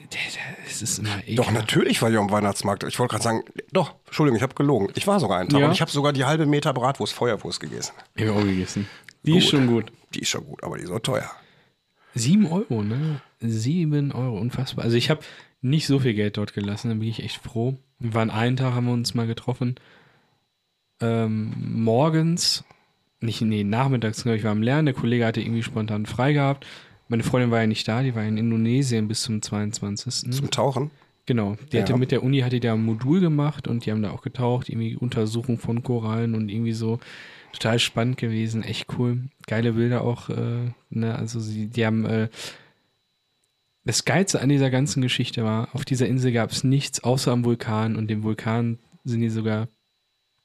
[0.01, 1.39] Der, der, es ist immer ekelhaft.
[1.39, 2.85] Doch, natürlich war ich am Weihnachtsmarkt.
[2.85, 4.89] Ich wollte gerade sagen, doch, Entschuldigung, ich habe gelogen.
[4.95, 5.67] Ich war sogar einen Tag Ja.
[5.67, 7.93] und ich habe sogar die halbe Meter Bratwurst, Feuerwurst gegessen.
[8.15, 8.89] Ich habe auch gegessen.
[9.23, 9.91] Die ist schon gut.
[10.15, 11.31] Die ist schon gut, aber die ist auch teuer.
[12.15, 13.21] Sieben Euro, ne?
[13.41, 14.85] Sieben Euro, unfassbar.
[14.85, 15.21] Also ich habe
[15.63, 17.77] nicht so viel Geld dort gelassen, da bin ich echt froh.
[17.99, 19.77] Wir waren einen Tag, haben wir uns mal getroffen.
[21.01, 21.53] Ähm,
[21.83, 22.65] morgens,
[23.21, 24.87] nicht, nee, nachmittags, glaube ich, war am Lernen.
[24.87, 26.67] Der Kollege hatte irgendwie spontan frei gehabt.
[27.09, 30.33] Meine Freundin war ja nicht da, die war in Indonesien bis zum 22.
[30.33, 30.91] Zum Tauchen.
[31.27, 31.83] Genau, die Ja.
[31.83, 34.23] hatte mit der Uni hatte die da ein Modul gemacht und die haben da auch
[34.23, 36.99] getaucht, irgendwie Untersuchung von Korallen und irgendwie so
[37.53, 42.29] total spannend gewesen, echt cool, geile Bilder auch, äh, ne, also sie, die haben äh,
[43.85, 47.45] das Geilste an dieser ganzen Geschichte war, auf dieser Insel gab es nichts außer am
[47.45, 49.69] Vulkan und dem Vulkan sind die sogar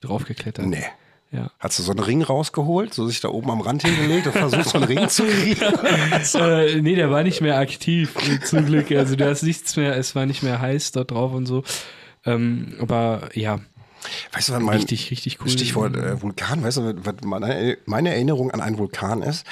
[0.02, 0.66] draufgeklettert.
[0.66, 0.84] Nee.
[1.32, 1.52] Ja.
[1.60, 4.70] Hast du so einen Ring rausgeholt, so sich da oben am Rand hingelegt und versucht,
[4.70, 5.62] so einen Ring zu kriegen?
[6.36, 8.92] äh, nee, der war nicht mehr aktiv, zum Glück.
[8.92, 11.64] Also du hast nichts mehr, es war nicht mehr heiß dort drauf und so.
[12.26, 13.60] Ähm, aber ja,
[14.32, 15.50] Weißt du, was mein richtig, richtig cool.
[15.50, 19.46] Stichwort äh, Vulkan, weißt du, was meine, meine Erinnerung an einen Vulkan ist?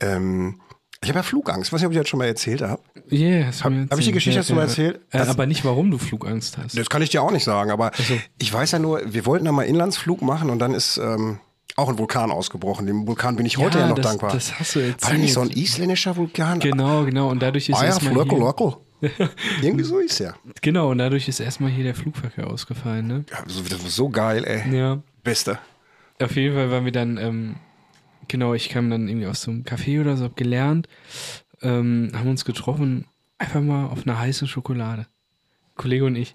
[0.00, 0.60] Ähm,
[1.02, 1.68] ich habe ja Flugangst.
[1.68, 2.82] Ich weiß nicht, ob ich das schon mal erzählt habe.
[3.10, 4.12] Yeah, du Hab- ich die.
[4.12, 4.96] Geschichte schon mal erzählt?
[5.10, 6.78] Äh, Das- aber nicht, warum du Flugangst hast.
[6.78, 7.90] Das kann ich dir auch nicht sagen, aber
[8.38, 11.38] ich weiß ja nur, wir wollten da mal Inlandsflug machen und dann ist ähm,
[11.76, 12.86] auch ein Vulkan ausgebrochen.
[12.86, 14.32] Dem Vulkan bin ich heute ja, noch das, dankbar.
[14.32, 15.02] Das hast du erzählt.
[15.02, 16.60] War nicht so ein isländischer Vulkan?
[16.60, 17.30] Genau, genau.
[17.30, 18.76] Und dadurch ist Ah ja, Flöckel, hier, Lockel.
[19.62, 20.34] Irgendwie so ist ja.
[20.60, 23.24] genau, und dadurch ist erstmal hier der Flugverkehr ausgefallen, ne?
[23.30, 24.76] ja so, das war so geil, ey.
[24.76, 25.02] Ja.
[25.24, 25.58] Beste.
[26.22, 27.56] Auf jeden Fall waren wir dann, ähm,
[28.28, 30.88] genau, ich kam dann irgendwie aus so einem Café oder so, hab gelernt,
[31.62, 33.06] ähm, haben uns getroffen,
[33.38, 35.06] einfach mal auf eine heiße Schokolade.
[35.76, 36.34] Kollege und ich.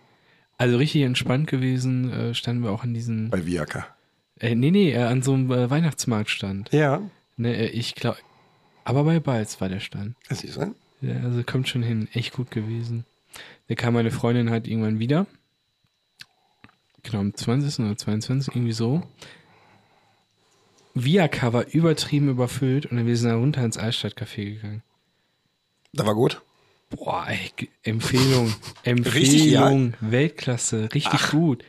[0.58, 3.88] Also richtig entspannt gewesen, äh, standen wir auch an diesen, Bei Viaka.
[4.40, 6.72] äh, nee, nee, äh, an so einem äh, Weihnachtsmarktstand.
[6.74, 7.02] Ja.
[7.36, 8.18] Ne, äh, ich glaube,
[8.84, 10.16] aber bei Balz war der Stand.
[10.30, 10.74] Das ist ein.
[11.02, 13.06] Ja, also kommt schon hin, echt gut gewesen.
[13.68, 15.28] Da kam meine Freundin halt irgendwann wieder.
[17.04, 17.86] Genau, am 20.
[17.86, 18.56] oder 22.
[18.56, 19.04] irgendwie so.
[21.04, 24.84] Viaka war übertrieben überfüllt und dann wir sind dann runter ins Altstadtcafé gegangen.
[25.94, 26.42] Da war gut.
[26.90, 28.54] Boah, ey, G- Empfehlung.
[28.86, 29.54] Richtig?
[29.54, 29.94] Empfehlung.
[30.00, 30.90] Weltklasse.
[30.94, 31.64] Richtig gut.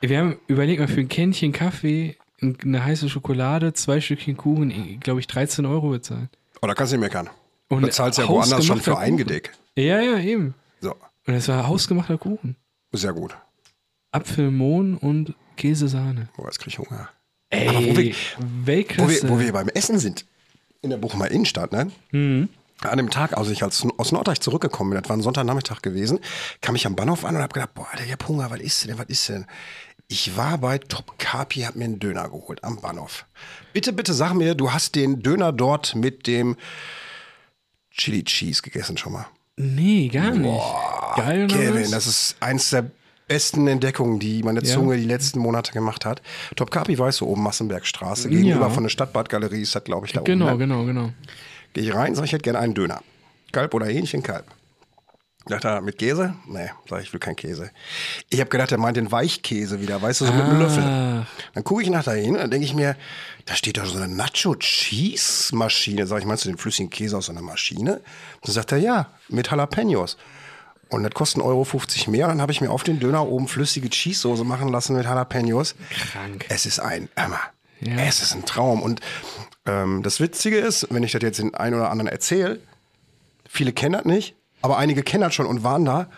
[0.00, 5.20] Wir haben, überlegt mal, für ein Kännchen Kaffee, eine heiße Schokolade, zwei Stückchen Kuchen, glaube
[5.20, 6.28] ich, 13 Euro bezahlt.
[6.60, 7.30] Oh, da kannst du nicht meckern.
[7.68, 9.16] Und Da zahlst du ja woanders schon für ein Kuchen.
[9.26, 9.52] Gedeck.
[9.76, 10.54] Ja, ja, eben.
[10.80, 10.92] So,
[11.26, 12.56] Und es war hausgemachter Kuchen.
[12.92, 13.34] sehr gut.
[14.12, 16.28] Apfel, Mohn und Käsesahne.
[16.36, 17.08] Boah, jetzt krieg ich Hunger.
[17.54, 18.14] Ey, Aber wo wir-.
[18.96, 20.26] Wo wir, wo wir beim Essen sind,
[20.82, 21.90] in der Bochumer Innenstadt, ne?
[22.10, 22.48] Mhm.
[22.80, 26.18] An dem Tag, als ich als, aus Nordreich zurückgekommen bin, das war ein Sonntagnachmittag gewesen,
[26.60, 28.84] kam ich am Bahnhof an und habe gedacht, boah, Alter, ich hab Hunger, was ist
[28.84, 29.46] denn, was ist denn?
[30.08, 33.24] Ich war bei Top Carpi, hab mir einen Döner geholt am Bahnhof.
[33.72, 36.56] Bitte, bitte sag mir, du hast den Döner dort mit dem
[37.90, 39.26] Chili Cheese gegessen schon mal.
[39.56, 40.62] nee, gar nicht.
[41.16, 42.90] Geil oder Kevin, das ist eins der
[43.28, 44.74] besten Entdeckungen, die meine Ja.
[44.74, 46.22] Zunge die letzten Monate gemacht hat.
[46.56, 48.70] Top Carpi weißt du, oben Massenbergstraße, gegenüber Ja.
[48.70, 50.58] von der Stadtbadgalerie ist das, glaube ich, da Genau, oben.
[50.58, 50.66] Ne?
[50.66, 51.10] genau, genau.
[51.72, 53.02] Gehe ich rein, sag ich, hätte gerne einen Döner.
[53.52, 54.46] Kalb oder Hähnchen, Kalb.
[55.46, 56.34] Sagt er, mit Käse?
[56.48, 57.70] Nee, sag ich, ich will keinen Käse.
[58.30, 60.82] Ich habe gedacht, er meint den Weichkäse wieder, weißt du, so mit einem Löffel.
[60.82, 61.26] Ach.
[61.52, 62.96] Dann gucke ich nach dahin und dann denke ich mir,
[63.44, 64.08] da steht doch so eine
[64.94, 66.06] Nacho-Cheese-Maschine.
[66.06, 68.00] Sag ich, meinst du den flüssigen Käse aus so einer Maschine?
[68.42, 70.16] Dann sagt er, ja, mit Jalapenos.
[70.94, 72.28] Und das kostet 1,50 Euro mehr.
[72.28, 75.74] Dann habe ich mir auf den Döner oben flüssige Cheese-Soße machen lassen mit Jalapenos.
[75.90, 76.46] Krank.
[76.48, 77.40] Es ist ein, Emma,
[77.80, 77.96] Ja.
[78.06, 78.82] es ist ein Traum.
[78.82, 79.00] Und
[79.66, 82.60] ähm, das Witzige ist, wenn ich das jetzt den einen oder anderen erzähle,
[83.48, 86.08] viele kennen das nicht, aber einige kennen das schon und waren da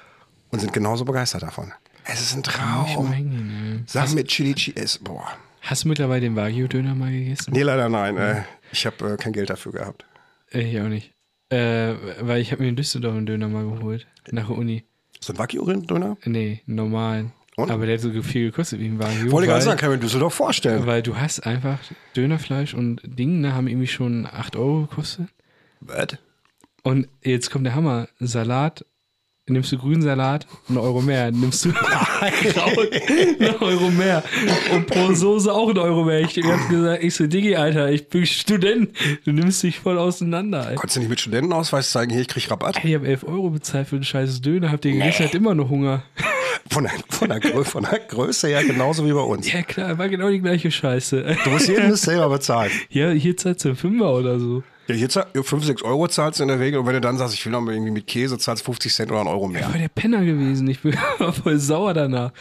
[0.50, 1.72] und sind genauso begeistert davon.
[2.04, 3.12] Es ist ein Traum.
[3.12, 3.90] hingehen, ey.
[3.90, 5.00] Sachen mit Chili Cheese.
[5.02, 5.26] Boah.
[5.62, 7.52] Hast du mittlerweile den Wagyu-Döner mal gegessen?
[7.52, 8.16] Nee, leider nein.
[8.16, 10.04] Äh, ich habe äh, kein Geld dafür gehabt.
[10.50, 11.12] Ich auch nicht.
[11.48, 14.06] Äh, weil ich habe mir in Düsseldorf einen Döner mal geholt.
[14.30, 14.84] Nach der Uni.
[15.20, 16.16] So ein Wagyu-Döner?
[16.24, 17.32] Nee, normalen.
[17.56, 17.70] Und?
[17.70, 19.30] Aber der hat so viel gekostet wie ein Wagyu.
[19.30, 20.86] Wollte ich gerade sagen, kann ich mir Düsseldorf vorstellen.
[20.86, 21.78] Weil du hast einfach
[22.14, 25.28] Dönerfleisch und Ding, ne, haben irgendwie schon 8 Euro gekostet.
[25.80, 26.18] Was?
[26.82, 28.08] Und jetzt kommt der Hammer.
[28.20, 28.84] Salat,
[29.48, 31.30] nimmst du grünen Salat, einen Euro mehr.
[31.30, 34.24] Nimmst du Kraut, einen Euro mehr.
[34.72, 36.20] Und pro Soße auch einen Euro mehr.
[36.20, 38.90] Ich hab gesagt, ich so, Diggi, Alter, ich bin Student.
[39.24, 40.74] Du nimmst dich voll auseinander, Alter.
[40.74, 42.84] Konntest du nicht mit Studentenausweis zeigen, hier, ich krieg Rabatt?
[42.84, 45.70] Ich habe 11 Euro bezahlt für einen scheiß Döner, habt ihr gegessen, hat immer noch
[45.70, 46.02] Hunger.
[46.70, 49.50] Von der, von, der Grö von der Größe her genauso wie bei uns.
[49.50, 51.36] Ja klar, war genau die gleiche Scheiße.
[51.44, 52.72] Du musst jeden selber bezahlen.
[52.90, 54.64] Ja, hier zahlst du Fünfer oder so.
[54.88, 57.34] Ja, zahl- 5, 6 Euro zahlst du in der Regel und wenn du dann sagst,
[57.34, 59.68] ich will noch mal irgendwie mit Käse, zahlst 50 Cent oder einen Euro Ich mehr.
[59.68, 60.68] war der Penner gewesen.
[60.68, 60.96] Ich bin
[61.42, 62.32] voll sauer danach.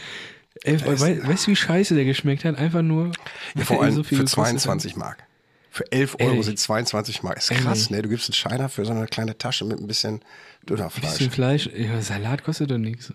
[0.62, 2.56] Ey, wei- weißt du, wie scheiße der geschmeckt hat?
[2.58, 3.10] Einfach nur.
[3.56, 4.46] Ja, vor allem so viel für gekostet hat.
[4.50, 5.18] 22 Mark.
[5.70, 6.46] Für 11 Euro Ehrlich?
[6.46, 7.36] sind 22 Mark.
[7.36, 7.66] Ist Ehrlich?
[7.66, 8.00] krass, ne?
[8.00, 10.20] Du gibst einen Scheiner für so eine kleine Tasche mit ein bisschen
[10.66, 11.12] Dönerfleisch.
[11.12, 11.68] Bisschen Fleisch.
[11.76, 13.12] Ja, Salat kostet doch nichts.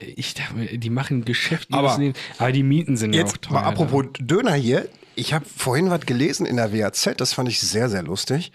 [0.00, 1.98] Ich dachte mir, die machen Geschäft Aber-.
[2.38, 3.54] Aber die Mieten sind ja auch Jetzt teuer.
[3.60, 4.88] mal apropos Döner hier.
[5.18, 8.52] Ich habe vorhin was gelesen in der WAZ, das fand ich sehr, sehr lustig.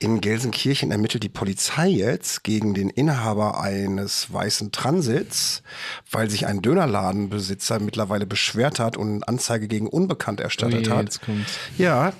[0.00, 5.62] In Gelsenkirchen ermittelt die Polizei jetzt gegen den Inhaber eines weißen Transits,
[6.10, 11.04] weil sich ein Dönerladenbesitzer mittlerweile beschwert hat und eine Anzeige gegen Unbekannt erstattet Ui, hat.
[11.04, 11.52] jetzt kommt's.
[11.78, 12.12] Ja.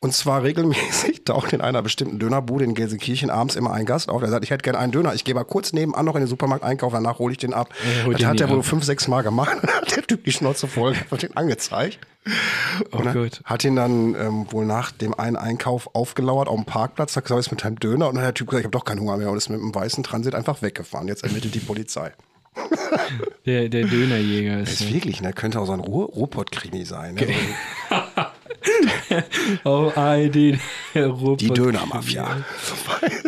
[0.00, 4.20] Und zwar regelmäßig taucht in einer bestimmten Dönerbude in Gelsenkirchen abends immer ein Gast auf,
[4.20, 5.12] der sagt, ich hätte gerne einen Döner.
[5.14, 7.74] Ich gehe mal kurz nebenan noch in den Supermarkt einkaufen, danach hole ich den ab.
[8.04, 9.56] Holt das den hat er wohl fünf, sechs Mal gemacht.
[9.62, 11.98] Hat der Typ die Schnauze voll, hat den angezeigt.
[12.92, 13.40] Oh Und Gott.
[13.44, 17.38] Hat ihn dann ähm, wohl nach dem einen Einkauf aufgelauert auf dem Parkplatz, hat gesagt,
[17.38, 18.08] was ist mit deinem Döner?
[18.08, 19.60] Und dann hat der Typ gesagt, ich habe doch keinen Hunger mehr und ist mit
[19.60, 21.08] einem weißen Transit einfach weggefahren.
[21.08, 22.12] Jetzt ermittelt die Polizei.
[23.46, 24.80] Der, der Dönerjäger Das ist.
[24.82, 25.32] ist wirklich, ne?
[25.32, 27.14] Könnte auch so ein Ruhr Ruhrpott-Krimi sein.
[27.14, 27.26] Ne?
[29.64, 30.58] Oh, ARD,
[30.94, 32.36] Ruhrpott- Die Dönermafia.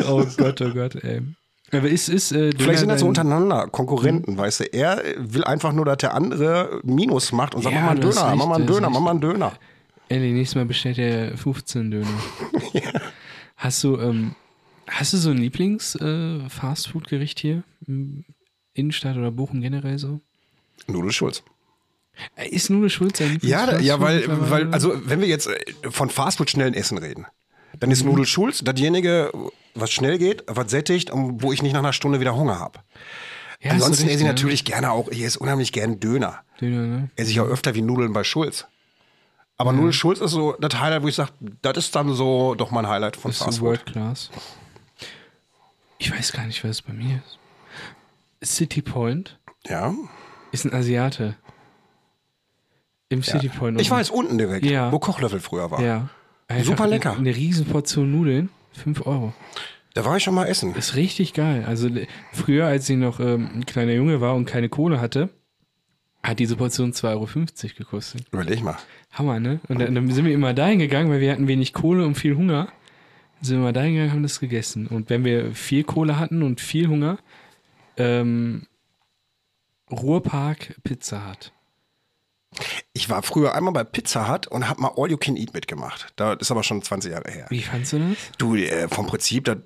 [0.08, 1.22] Oh Gott, oh Gott, ey.
[1.72, 4.64] Aber ist, ist äh, Vielleicht sind das so untereinander Konkurrenten, weißt du.
[4.72, 8.00] Er will einfach nur, dass der andere Minus macht und sagt, Ja, mach mal einen
[8.00, 9.52] Döner, recht, mach mal einen Döner, mach mal einen Döner.
[10.08, 12.08] Ehrlich, nächstes Mal bestellt er 15 Döner.
[13.56, 14.34] Hast du, ähm,
[14.88, 17.62] hast du so ein Lieblings-Fastfood-Gericht hier?
[17.86, 18.24] Im
[18.74, 20.20] Innenstadt oder Bochum generell so?
[20.86, 21.42] Nudel Schulz.
[22.37, 25.56] Äh, Ist Nudel Schulz dein Ja, da- ja, weil, weil, also wenn wir jetzt äh,
[25.90, 27.26] von Fastfood schnellen Essen reden,
[27.78, 29.30] dann ist Nudel Schulz dasjenige,
[29.74, 32.80] was schnell geht, was sättigt und wo ich nicht nach einer Stunde wieder Hunger habe.
[33.62, 34.28] Ja, Ansonsten esse ich ja.
[34.28, 36.40] natürlich gerne auch, ich esse unheimlich gerne Döner.
[36.61, 37.11] Döner, ne?
[37.16, 38.66] Esse ich auch öfter wie Nudeln bei Schulz.
[39.56, 42.70] Aber Nudel Schulz ist so das Highlight, wo ich sage, das ist dann so doch
[42.70, 43.66] mein Highlight von Das ist so Fastfood.
[43.66, 44.30] World Class.
[45.98, 47.20] Ich weiß gar nicht, was es bei mir
[48.40, 48.52] ist.
[48.56, 49.94] City Point Ja.
[50.52, 51.37] ist ein Asiate.
[53.10, 53.80] Im City Point.
[53.80, 54.90] Ich war jetzt unten direkt, Ja.
[54.90, 55.82] wo Kochlöffel früher war.
[55.82, 56.08] Ja.
[56.62, 57.16] Super lecker.
[57.16, 59.34] Eine riesen Portion Nudeln, 5 Euro.
[59.94, 60.74] Da war ich schon mal essen.
[60.74, 61.64] Ist richtig geil.
[61.66, 61.88] Also
[62.32, 65.30] früher, als ich noch ähm, ein kleiner Junge war und keine Kohle hatte,
[66.22, 67.26] hat diese Portion 2,50 Euro
[67.76, 68.26] gekostet.
[68.30, 68.76] Überleg mal.
[69.12, 69.60] Hammer, ne?
[69.68, 72.36] Und dann, dann sind wir immer dahin gegangen, weil wir hatten wenig Kohle und viel
[72.36, 72.68] Hunger.
[73.40, 74.86] Sind wir mal dahin gegangen, haben das gegessen.
[74.86, 77.18] Und wenn wir viel Kohle hatten und viel Hunger,
[77.96, 78.66] ähm,
[79.90, 81.52] Ruhrpark Pizza hat.
[82.92, 86.08] Ich war früher einmal bei Pizza Hut und habe mal All You Can Eat mitgemacht.
[86.16, 87.46] Das ist aber schon 20 Jahre her.
[87.48, 88.16] Wie fandst du das?
[88.38, 89.58] Du, äh, vom Prinzip, das,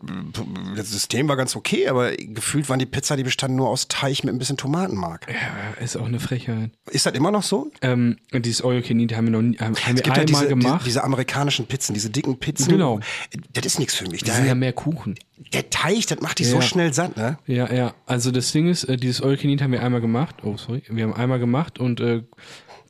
[0.76, 4.22] das System war ganz okay, aber gefühlt waren die Pizza, die bestanden nur aus Teig
[4.24, 5.26] mit ein bisschen Tomatenmark.
[5.28, 6.70] Ja, ist auch eine Frechheit.
[6.90, 7.70] Ist das immer noch so?
[7.80, 10.18] Ähm, dieses All You Can Eat haben wir noch nie, haben, haben Es gibt einmal
[10.18, 10.80] ja diese, gemacht.
[10.82, 12.68] die, diese amerikanischen Pizzen, diese dicken Pizzen.
[12.68, 13.00] Genau.
[13.54, 14.22] Das ist nichts für mich.
[14.22, 15.14] die sind ja mehr Kuchen.
[15.54, 16.62] der Teig, das macht die so Ja.
[16.62, 17.38] schnell satt, ne?
[17.46, 17.94] Ja, ja.
[18.06, 20.36] Also das Ding ist, äh, dieses All You Can Eat haben wir einmal gemacht.
[20.44, 20.82] Oh, sorry.
[20.88, 22.22] Wir haben einmal gemacht und äh,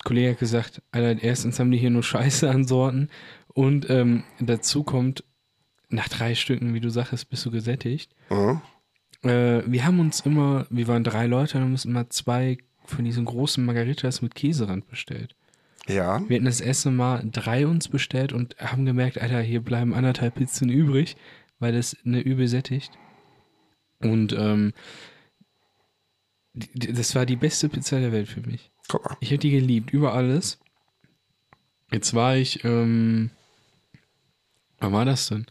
[0.05, 3.09] Kollege hat gesagt, Alter, erstens haben die hier nur Scheiße an Sorten
[3.49, 5.25] und ähm, dazu kommt,
[5.89, 8.15] nach drei Stücken, wie du sagst, bist du gesättigt.
[8.31, 8.61] Mhm.
[9.23, 13.05] Äh, wir haben uns immer, wir waren drei Leute und haben uns immer zwei von
[13.05, 15.35] diesen großen Margaritas mit Käserand bestellt.
[15.87, 16.27] Ja.
[16.29, 20.35] Wir hatten das erste Mal drei uns bestellt und haben gemerkt, Alter, hier bleiben anderthalb
[20.35, 21.17] Pizzen übrig,
[21.59, 22.93] weil das eine übel sättigt.
[24.01, 24.73] Und ähm,
[26.55, 28.71] das war die beste Pizza der Welt für mich.
[28.89, 29.17] Guck mal.
[29.21, 30.59] Ich habe die geliebt, über alles.
[31.93, 33.31] Jetzt war ich, ähm,
[34.81, 35.47] wann war das denn?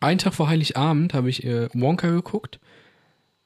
[0.00, 2.60] Einen Tag vor Heiligabend habe ich äh, Wonka geguckt.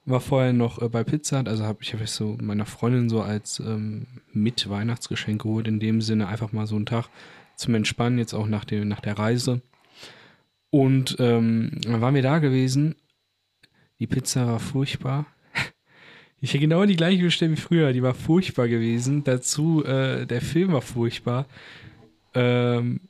[0.07, 3.61] War vorher noch äh, bei Pizza, also habe ich hab so meiner Freundin so als
[3.61, 5.69] ähm, mit Weihnachtsgeschenk geholt.
[5.69, 7.09] In dem Sinne einfach mal so einen Tag
[7.55, 9.61] zum Entspannen, jetzt auch nach, dem, nach der Reise.
[10.71, 12.97] Und ähm, dann waren wir da gewesen.
[13.99, 15.27] Die Pizza war furchtbar.
[16.41, 17.93] Ich hätte genau die gleiche bestellt wie früher.
[17.93, 19.25] Die war furchtbar gewesen.
[19.25, 21.47] Dazu, äh, der Film war furchtbar.
[22.35, 23.01] Ähm,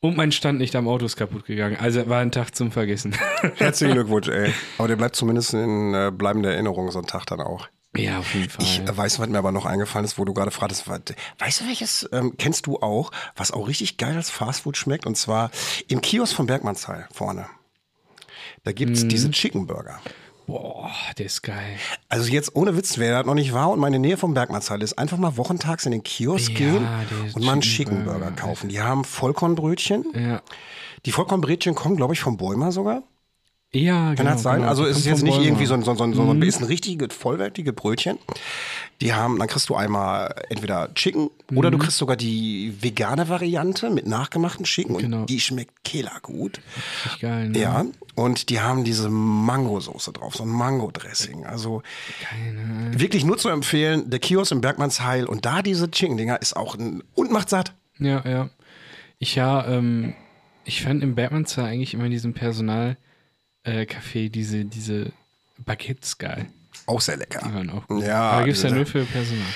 [0.00, 1.76] und mein Stand nicht am Auto ist kaputt gegangen.
[1.78, 3.14] Also war ein Tag zum Vergessen.
[3.56, 4.52] Herzlichen Glückwunsch, ey.
[4.78, 7.68] Aber der bleibt zumindest in äh, bleibender Erinnerung so ein Tag dann auch.
[7.94, 8.64] ja, auf jeden Fall.
[8.64, 11.66] Ich äh, weiß, was mir aber noch eingefallen ist, wo du gerade fragtest, weißt du
[11.66, 15.06] welches, ähm, kennst du auch, was auch richtig geil als Fastfood schmeckt?
[15.06, 15.50] Und zwar
[15.86, 17.46] im Kiosk von Bergmannsheil vorne.
[18.64, 20.00] Da gibt's diese Chicken Burger.
[20.50, 21.76] Boah, der ist geil.
[22.08, 24.98] Also jetzt ohne Witz, wer das noch nicht war und meine Nähe vom Bergmannsheil ist,
[24.98, 26.88] einfach mal wochentags in den Kiosk Ja, gehen
[27.34, 28.32] und mal einen Chicken Burger.
[28.32, 28.68] kaufen.
[28.68, 30.04] Die haben Vollkornbrötchen.
[30.14, 30.42] Ja.
[31.06, 33.02] Die Vollkornbrötchen kommen, glaube ich, vom Bäumer sogar.
[33.72, 34.30] Ja, Kann genau.
[34.30, 34.56] das sein?
[34.56, 34.68] genau.
[34.68, 37.14] Also es ist jetzt nicht irgendwie so ein, so so so ein ist ein richtiges,
[37.14, 38.18] vollwertige Brötchen.
[39.00, 43.88] Die haben, dann kriegst du einmal entweder Chicken oder du kriegst sogar die vegane Variante
[43.88, 45.24] mit nachgemachten Chicken und Genau.
[45.24, 46.60] die schmeckt killer gut.
[47.04, 47.58] Richtig geil, ne?
[47.58, 51.46] Ja, und die haben diese Mango-Soße drauf, so ein Mango-Dressing.
[51.46, 51.82] Also
[52.28, 52.90] Keine.
[52.98, 57.02] wirklich nur zu empfehlen, der Kiosk im Bergmannsheil und da diese Chicken-Dinger ist auch ein,
[57.14, 57.72] und macht satt.
[57.98, 58.50] Ja, ja.
[59.18, 60.12] Ich ja, ähm,
[60.64, 62.98] ich fand im Bergmannsheil eigentlich immer in diesem Personal
[63.64, 65.12] äh, Café diese, diese
[65.58, 66.46] Baguettes geil.
[66.86, 67.40] Auch sehr lecker.
[67.46, 68.04] Die waren auch gut.
[68.04, 69.46] Ja, Aber gibt's ja diese- nur für Personal.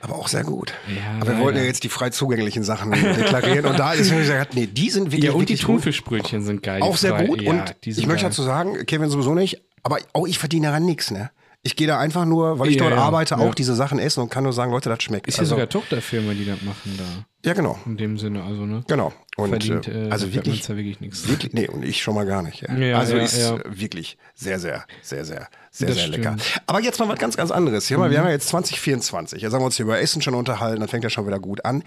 [0.00, 0.72] Aber auch sehr gut.
[0.94, 4.18] Ja, aber wir wollten ja jetzt die frei zugänglichen Sachen deklarieren und da ist mir
[4.20, 5.76] gesagt, nee, die sind wirklich, Ja, und die wirklich gut.
[5.76, 6.80] Thunfischbrötchen sind geil.
[6.80, 8.30] die Auch sehr frei- gut Ja, und die ich möchte geil.
[8.30, 11.30] dazu sagen, Kevin sowieso nicht, aber auch ich verdiene daran nichts, ne?
[11.66, 14.20] Ich gehe da einfach nur, weil ich Ja, dort ja, arbeite, auch diese Sachen essen
[14.20, 15.26] und kann nur sagen, Leute, das schmeckt.
[15.26, 17.26] Ist ja also, sogar Tochterfirma, die das machen da.
[17.48, 18.84] ja, genau, In dem Sinne, also, ne?
[18.86, 19.12] genau.
[19.36, 21.28] Und Verdient, äh, äh, also wirklich, Bergmannsheil wirklich nichts.
[21.28, 22.62] wirklich, nee, und ich schon mal gar nicht.
[22.62, 22.96] Ja.
[22.98, 26.22] Also ist wirklich sehr, sehr, sehr, sehr, sehr, Das sehr lecker.
[26.38, 26.54] stimmt.
[26.56, 26.60] Mhm.
[26.68, 27.88] Aber jetzt mal was ganz, ganz anderes.
[27.88, 29.42] Hier mal, wir haben ja jetzt 2024.
[29.42, 31.64] Jetzt haben wir uns hier über Essen schon unterhalten, dann fängt ja schon wieder gut
[31.64, 31.82] an.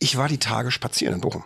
[0.00, 1.44] Ich war die Tage spazieren in Bochum.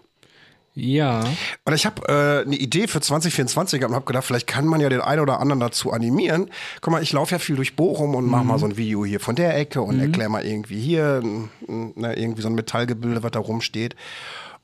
[0.78, 1.24] Ja,
[1.64, 4.78] Und ich habe äh, eine Idee für 2024 gehabt und habe gedacht, vielleicht kann man
[4.80, 6.50] ja den einen oder anderen dazu animieren.
[6.82, 9.18] Guck mal, ich laufe ja viel durch Bochum und mache mal so ein Video hier
[9.18, 13.22] von der Ecke und erkläre mal irgendwie hier n- n- ne, irgendwie so ein Metallgebilde,
[13.22, 13.96] was da rumsteht.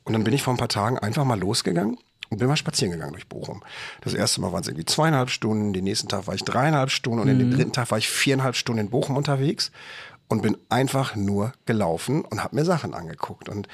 [0.05, 1.97] Und dann bin ich vor ein paar Tagen einfach mal losgegangen
[2.29, 3.63] und bin mal spazieren gegangen durch Bochum.
[4.03, 7.21] Das erste Mal waren es irgendwie zweieinhalb Stunden, den nächsten Tag war ich dreieinhalb Stunden
[7.21, 9.71] und in den dritten Tag war ich viereinhalb Stunden in Bochum unterwegs
[10.29, 13.49] und bin einfach nur gelaufen und habe mir Sachen angeguckt.
[13.49, 13.69] Und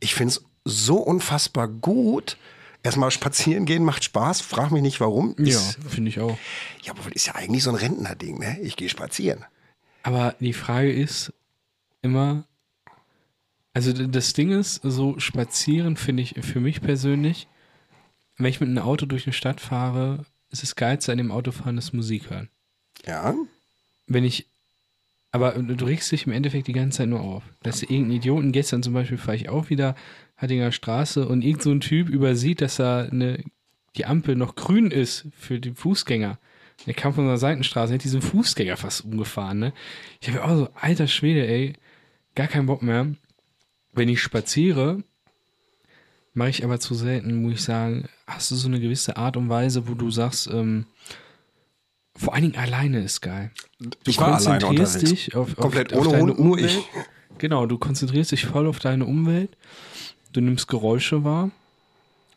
[0.00, 2.36] ich finde es so unfassbar gut.
[2.82, 5.34] Erstmal spazieren gehen macht Spaß, frag mich nicht warum.
[5.38, 6.38] ja, Ist, finde ich auch.
[6.82, 8.58] ja, aber das ist ja eigentlich so ein Rentnerding, ne?
[8.62, 9.44] Ich gehe spazieren.
[10.02, 11.30] Aber die Frage ist
[12.00, 12.44] immer,
[13.74, 17.48] also das Ding ist, so spazieren finde ich für mich persönlich,
[18.38, 21.76] wenn ich mit einem Auto durch eine Stadt fahre, ist das Geilste an dem Autofahren
[21.76, 22.48] das Musik hören.
[23.06, 23.34] Ja,
[24.06, 24.46] Wenn ich,
[25.32, 27.42] aber du regst dich im Endeffekt die ganze Zeit nur auf.
[27.62, 29.94] Dass irgendein Idioten, gestern zum Beispiel fahre ich auch wieder
[30.40, 33.44] Hattinger Straße und irgend so ein Typ übersieht, dass da eine,
[33.96, 36.38] die Ampel noch grün ist für die Fußgänger.
[36.86, 39.72] Der kam von einer Seitenstraße, hat diesen Fußgänger fast umgefahren, ne?
[40.20, 41.74] Ich habe auch so, alter Schwede, ey,
[42.34, 43.14] gar keinen Bock mehr.
[43.92, 45.02] Wenn ich spaziere,
[46.32, 49.50] mache ich aber zu selten, muss ich sagen, hast du so eine gewisse Art und
[49.50, 50.86] Weise, wo du sagst, ähm,
[52.16, 53.50] vor allen Dingen alleine ist geil.
[53.78, 56.78] Du Ich konzentrierst dich auf, Komplett auf, auf ohne Hund, nur ich.
[57.38, 59.50] Genau, du konzentrierst dich voll auf deine Umwelt.
[60.32, 61.50] Du nimmst Geräusche wahr.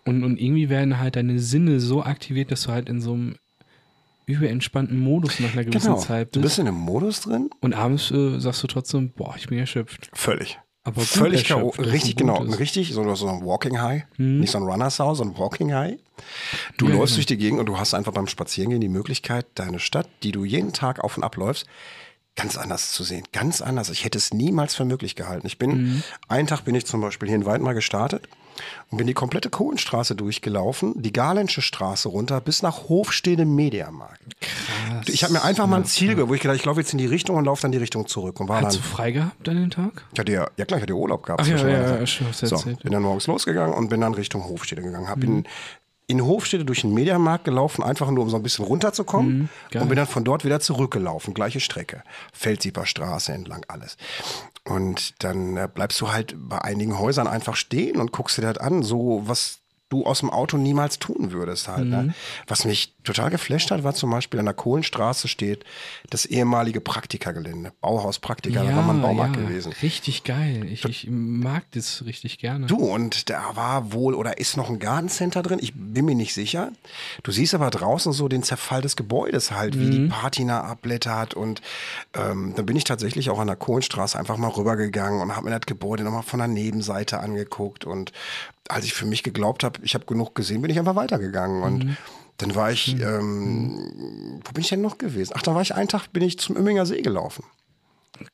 [0.05, 3.35] Und, und irgendwie werden halt deine Sinne so aktiviert, dass du halt in so einem
[4.25, 5.99] überentspannten Modus nach einer gewissen genau.
[5.99, 6.55] Zeit Du bist.
[6.55, 7.49] bist in einem Modus drin?
[7.61, 10.09] Und abends äh, sagst du trotzdem, boah, ich bin erschöpft.
[10.13, 10.59] Völlig.
[10.85, 11.69] Aber Völlig K.O.
[11.77, 12.39] Richtig, genau.
[12.41, 14.03] Richtig, so, so ein Walking High.
[14.17, 15.97] Nicht so ein Runner's House, sondern ein Walking High.
[16.77, 17.19] Du Ja, läufst genau.
[17.19, 20.43] durch die Gegend und du hast einfach beim Spazierengehen die Möglichkeit, deine Stadt, die du
[20.43, 21.65] jeden Tag auf und ab läufst,
[22.35, 23.23] ganz anders zu sehen.
[23.31, 23.89] Ganz anders.
[23.89, 25.45] Ich hätte es niemals für möglich gehalten.
[25.47, 26.03] Ich bin, Mhm.
[26.27, 28.27] einen Tag bin ich zum Beispiel hier in Weidmar gestartet
[28.89, 34.21] und bin die komplette Kohlenstraße durchgelaufen, die Garlensche Straße runter bis nach Hofstede Mediamarkt.
[34.41, 35.09] Krass.
[35.09, 36.97] Ich habe mir einfach mal ein Ziel gehabt, wo ich gedacht, ich laufe jetzt in
[36.97, 38.39] die Richtung und laufe dann die Richtung zurück.
[38.39, 40.03] Und war Hast dann, du frei gehabt an den Tag?
[40.13, 41.41] ich hatte ja, ja klar, ich hatte Urlaub gehabt.
[41.43, 42.09] Ach ja, ja, ja, Zeit.
[42.09, 45.07] schon, so, bin dann morgens losgegangen und bin dann Richtung Hofstede gegangen.
[45.07, 45.45] Hab in,
[46.07, 49.87] in Hofstede durch den Mediamarkt gelaufen, einfach nur um so ein bisschen runterzukommen Mhm, und
[49.87, 51.33] bin dann von dort wieder zurückgelaufen.
[51.33, 52.03] Gleiche Strecke.
[52.33, 53.97] Feldsieper Straße entlang, alles.
[54.65, 58.57] Und dann äh, bleibst du halt bei einigen Häusern einfach stehen und guckst dir das
[58.57, 59.59] an, so was
[59.93, 61.85] du aus dem Auto niemals tun würdest halt.
[61.85, 61.89] Mhm.
[61.89, 62.13] Ne?
[62.47, 65.63] Was mich total geflasht hat, war zum Beispiel an der Kohlenstraße steht
[66.09, 67.73] das ehemalige Praktikergelände.
[67.81, 69.73] Bauhaus Praktiker, da war mal ein Baumarkt gewesen.
[69.81, 70.65] Richtig geil.
[70.65, 72.65] Ich, ich mag das richtig gerne.
[72.65, 75.59] Du, und da war wohl oder ist noch ein Gartencenter drin.
[75.61, 76.71] Ich bin mir nicht sicher.
[77.21, 81.33] Du siehst aber draußen so den Zerfall des Gebäudes halt, wie die Patina abblättert.
[81.35, 81.61] Und
[82.13, 85.59] ähm, dann bin ich tatsächlich auch an der Kohlenstraße einfach mal rübergegangen und habe mir
[85.59, 87.85] das Gebäude nochmal von der Nebenseite angeguckt.
[87.85, 88.11] Und
[88.69, 91.63] als ich für mich geglaubt habe, ich habe genug gesehen, bin ich einfach weitergegangen.
[91.63, 91.97] Und
[92.37, 95.33] Dann war ich, ähm, wo bin ich denn noch gewesen?
[95.35, 97.43] Ach, da war ich einen Tag, bin ich zum Imminger See gelaufen.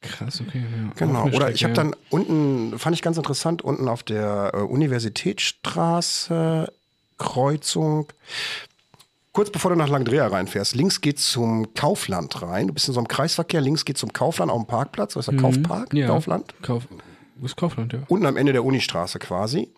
[0.02, 0.60] Krass, okay.
[0.60, 0.92] Ja.
[0.96, 1.26] Genau.
[1.26, 6.72] Oder ich habe Strecke, dann unten, fand ich ganz interessant, unten auf der äh, Universitätsstraße,
[7.18, 8.08] Kreuzung,
[9.32, 12.68] kurz bevor du nach Langdrea reinfährst, links geht's zum Kaufland rein.
[12.68, 15.34] Du bist in so einem Kreisverkehr, links geht's zum Kaufland auf dem Parkplatz, das ist
[15.34, 16.08] der Kaufpark, ja.
[16.08, 16.54] Kaufland.
[16.62, 16.88] Kauf,
[17.42, 18.00] ist Kaufland, ja.
[18.08, 19.70] Unten am Ende der Unistraße quasi.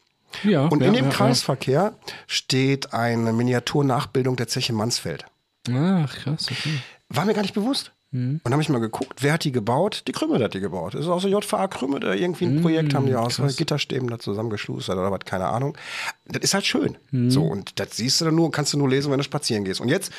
[0.44, 1.94] Ja, Und ja, in dem ja, Kreisverkehr
[2.28, 5.26] steht eine Miniaturnachbildung der Zeche Mansfeld.
[5.72, 6.80] Ach, krass, okay.
[7.10, 7.92] War mir gar nicht bewusst.
[8.14, 8.42] Mhm.
[8.44, 10.04] Und habe ich mal geguckt, wer hat die gebaut?
[10.08, 10.96] Die Krümme hat die gebaut.
[10.96, 13.56] Das ist aus der JVA Krümme, da irgendwie ein Projekt haben die aus Mhm, krass.
[13.56, 15.78] Gitterstäben da zusammengeschustert oder was, keine Ahnung.
[16.26, 16.98] Das ist halt schön.
[17.12, 17.32] Mhm.
[17.32, 19.80] So, und das siehst du dann nur, kannst du nur lesen, wenn du spazieren gehst.
[19.80, 20.12] Und jetzt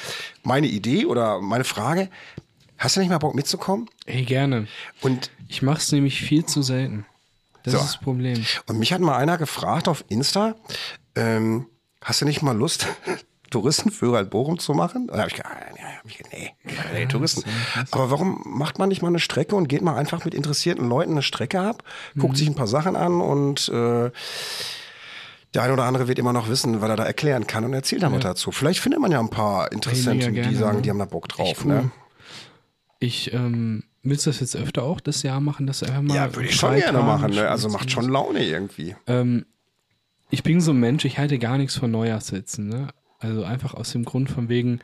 [0.42, 2.08] meine Idee oder meine Frage,
[2.78, 3.88] hast du nicht mal Bock mitzukommen?
[4.06, 4.68] Ey, gerne.
[5.02, 7.04] Und, Ich mach's nämlich viel zu selten.
[7.64, 7.78] Das So.
[7.80, 8.44] ist das Problem.
[8.66, 10.54] und mich hat mal einer gefragt auf Insta,
[11.14, 11.66] ähm,
[12.02, 12.86] hast du nicht mal Lust,
[13.50, 15.08] Touristenführer in Bochum zu machen?
[15.08, 16.54] Da habe ich gesagt, ja, gesagt, nee,
[16.94, 17.44] nee, Touristen.
[17.90, 21.12] Aber warum macht man nicht mal eine Strecke und geht mal einfach mit interessierten Leuten
[21.12, 21.82] eine Strecke ab,
[22.18, 24.10] guckt sich ein paar Sachen an und äh,
[25.54, 28.02] der eine oder andere wird immer noch wissen, weil er da erklären kann und erzählt
[28.02, 28.52] dann was dazu.
[28.52, 30.82] Vielleicht findet man ja ein paar Interessenten, die sagen, ne?
[30.82, 31.46] die haben da Bock drauf.
[31.46, 31.82] Echt Ne?
[31.84, 31.90] cool.
[33.00, 36.14] Ich, ähm, willst du das jetzt öfter auch das Jahr machen, dass du einfach mal.
[36.14, 37.32] Ja, würde ich schon gerne machen.
[37.32, 37.48] Ne?
[37.48, 38.96] Also macht schon Laune irgendwie.
[39.06, 39.46] Ähm,
[40.30, 42.68] ich bin so ein Mensch, ich halte gar nichts von Neujahrssitzen.
[42.68, 42.88] Ne?
[43.18, 44.80] Also einfach aus dem Grund von wegen,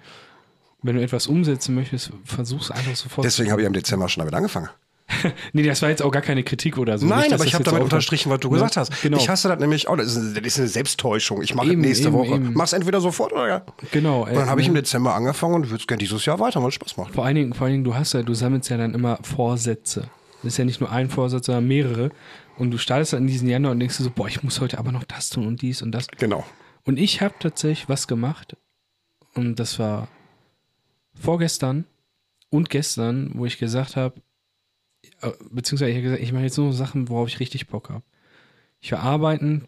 [0.82, 3.24] wenn du etwas umsetzen möchtest, versuch's einfach sofort.
[3.24, 4.68] Deswegen habe ich im Dezember schon damit angefangen.
[5.52, 7.06] nee, das war jetzt auch gar keine Kritik oder so.
[7.06, 8.54] Nein, Nicht, aber ich habe damit unterstrichen, was du Ne?
[8.54, 9.02] gesagt hast.
[9.02, 9.16] Genau.
[9.16, 9.96] Ich hasse das nämlich auch.
[9.96, 11.42] Das ist, das ist eine Selbsttäuschung.
[11.42, 12.34] Ich mache es nächste eben, Woche.
[12.34, 12.52] eben.
[12.54, 13.62] Mach's entweder sofort oder ja.
[13.90, 14.24] Genau.
[14.26, 16.60] Und dann habe ich äh, im Dezember angefangen und würde es gerne dieses Jahr weiter,
[16.62, 17.14] weil es Spaß macht.
[17.14, 20.10] Vor allen Dingen, vor allen Dingen, du hast ja, du sammelst ja dann immer Vorsätze.
[20.42, 22.10] Das ist ja nicht nur ein Vorsatz, sondern mehrere.
[22.56, 24.92] Und du startest dann in diesen Januar und denkst so, boah, ich muss heute aber
[24.92, 26.06] noch das tun und dies und das.
[26.18, 26.44] Genau.
[26.84, 28.56] Und ich habe tatsächlich was gemacht.
[29.34, 30.08] Und das war
[31.14, 31.84] vorgestern
[32.50, 34.20] und gestern, wo ich gesagt habe,
[35.50, 38.02] beziehungsweise ich habe gesagt, ich mache jetzt nur Sachen, worauf ich richtig Bock habe.
[38.80, 39.66] Ich war arbeiten,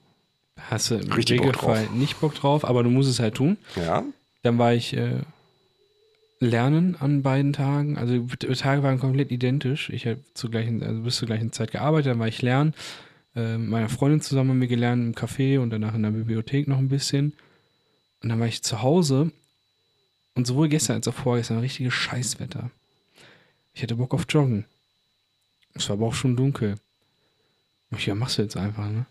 [0.56, 3.56] hast du im Richtig Regelfall nicht Bock drauf, aber du musst es halt tun.
[3.76, 4.04] Ja.
[4.42, 5.20] Dann war ich äh,
[6.38, 7.98] lernen an beiden Tagen.
[7.98, 9.90] Also die Tage waren komplett identisch.
[9.90, 12.74] Ich habe zur gleichen, also bis zur gleichen Zeit gearbeitet, dann war ich lernen.
[13.36, 16.66] Äh, mit meiner Freundin zusammen haben wir gelernt im Café und danach in der Bibliothek
[16.66, 17.34] noch ein bisschen.
[18.22, 19.32] Und dann war ich zu Hause
[20.34, 22.70] und sowohl gestern als auch vorgestern richtiges Scheißwetter.
[23.74, 24.64] Ich hatte Bock auf Joggen.
[25.74, 26.76] Es war aber auch schon dunkel.
[27.96, 29.06] Ich, ja, machst du jetzt einfach, ne?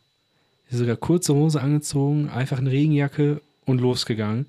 [0.71, 4.45] Ich sogar kurze Hose angezogen, einfach eine Regenjacke und losgegangen.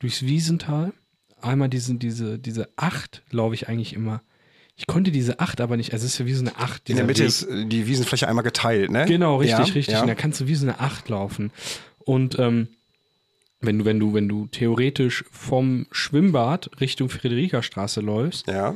[0.00, 0.92] Durchs Wiesental.
[1.40, 4.20] Einmal diese, diese, diese Acht, laufe ich eigentlich immer.
[4.76, 6.88] Ich konnte diese Acht aber nicht, also es ist ja wie so eine Acht.
[6.88, 7.28] In der Mitte Weg.
[7.28, 9.06] ist äh, die Wiesenfläche einmal geteilt, ne?
[9.06, 9.86] Genau, richtig, Ja, richtig.
[9.88, 10.00] ja.
[10.02, 11.50] Und da kannst du wie so eine Acht laufen.
[12.00, 12.68] Und ähm,
[13.60, 18.74] wenn du, wenn du, wenn du theoretisch vom Schwimmbad Richtung Friederikastraße läufst, Ja.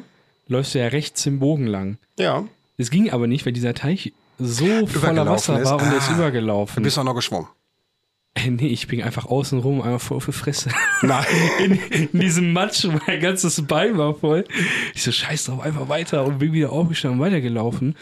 [0.48, 1.98] läufst du ja rechts im Bogen lang.
[2.18, 2.46] Ja.
[2.76, 5.66] Es ging aber nicht, weil dieser Teich so voller Wasser ist.
[5.70, 6.76] war und der ist Ah, übergelaufen.
[6.76, 7.48] Du bist auch noch geschwommen.
[8.34, 10.68] Äh, nee, ich bin einfach außen rum, einmal voll auf die Fresse.
[11.00, 11.24] Nein.
[11.58, 11.72] In,
[12.12, 14.44] in diesem Matsch, mein ganzes Bein war voll.
[14.94, 17.96] Ich so, scheiß drauf, einfach weiter und bin wieder aufgestanden und weitergelaufen.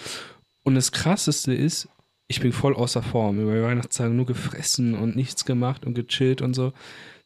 [0.64, 1.88] Und das krasseste ist,
[2.26, 3.38] ich bin voll außer Form.
[3.38, 6.72] Über die Weihnachtstage nur gefressen und nichts gemacht und gechillt und so.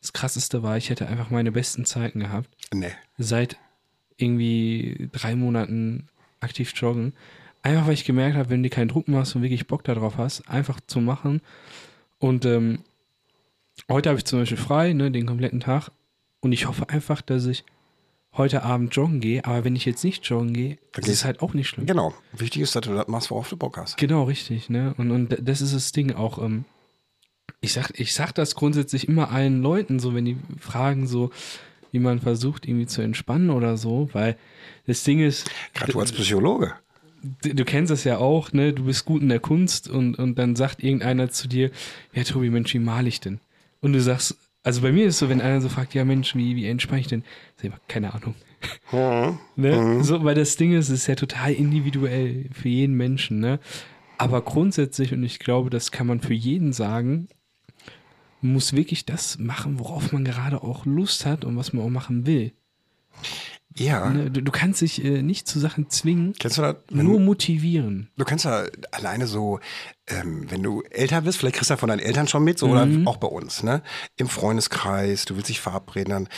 [0.02, 2.50] Das krasseste war, ich hätte einfach meine besten Zeiten gehabt.
[2.74, 2.90] nee.
[3.16, 3.56] Seit
[4.18, 6.08] irgendwie drei Monaten
[6.40, 7.12] aktiv joggen.
[7.62, 10.48] Einfach weil ich gemerkt habe, wenn du keinen Druck machst und wirklich Bock darauf hast,
[10.48, 11.40] einfach zu machen.
[12.18, 12.80] Und ähm,
[13.88, 15.90] heute habe ich zum Beispiel frei, ne, den kompletten Tag.
[16.40, 17.64] Und ich hoffe einfach, dass ich
[18.36, 19.44] heute Abend joggen gehe.
[19.44, 21.86] Aber wenn ich jetzt nicht joggen gehe, Dann ist es gehst- halt auch nicht schlimm.
[21.86, 22.14] Genau.
[22.32, 23.96] Wichtig ist, dass du das machst, worauf du Bock hast.
[23.96, 24.94] Genau, richtig, ne?
[24.96, 26.38] Und, und das ist das Ding auch.
[26.42, 26.64] Ähm,
[27.60, 31.30] ich, sag, ich sag das grundsätzlich immer allen Leuten, so wenn die fragen, so
[31.92, 34.36] wie man versucht, irgendwie zu entspannen oder so, weil
[34.86, 36.74] das Ding ist, Gerade du als Psychologe.
[37.42, 38.72] du, du kennst es ja auch, ne?
[38.72, 41.70] Du bist gut in der Kunst und, und dann sagt irgendeiner zu dir,
[42.12, 43.40] ja, Tobi, Mensch, wie male ich denn?
[43.80, 46.34] Und du sagst, also bei mir ist es so, wenn einer so fragt, ja Mensch,
[46.34, 47.22] wie, wie entspanne ich denn?
[47.56, 48.34] Sag ich mal, keine Ahnung.
[48.92, 49.38] Mhm.
[49.56, 50.02] Ne?
[50.02, 53.60] So, weil das Ding ist, es ist ja total individuell für jeden Menschen, ne?
[54.20, 57.28] Aber grundsätzlich, und ich glaube, das kann man für jeden sagen,
[58.40, 61.90] man muss wirklich das machen, worauf man gerade auch Lust hat und was man auch
[61.90, 62.52] machen will.
[63.76, 64.10] Ja.
[64.10, 64.30] Ne?
[64.30, 66.58] Du, du kannst dich äh, nicht zu Sachen zwingen, das?
[66.58, 66.76] Wenn,
[67.06, 68.10] nur motivieren.
[68.16, 69.60] Du kannst ja alleine so,
[70.08, 72.66] ähm, wenn du älter bist, vielleicht kriegst du ja von deinen Eltern schon mit, so
[72.68, 73.06] oder Mhm.
[73.06, 73.82] auch bei uns, ne?
[74.16, 76.28] Im Freundeskreis, du willst dich verabreden, dann,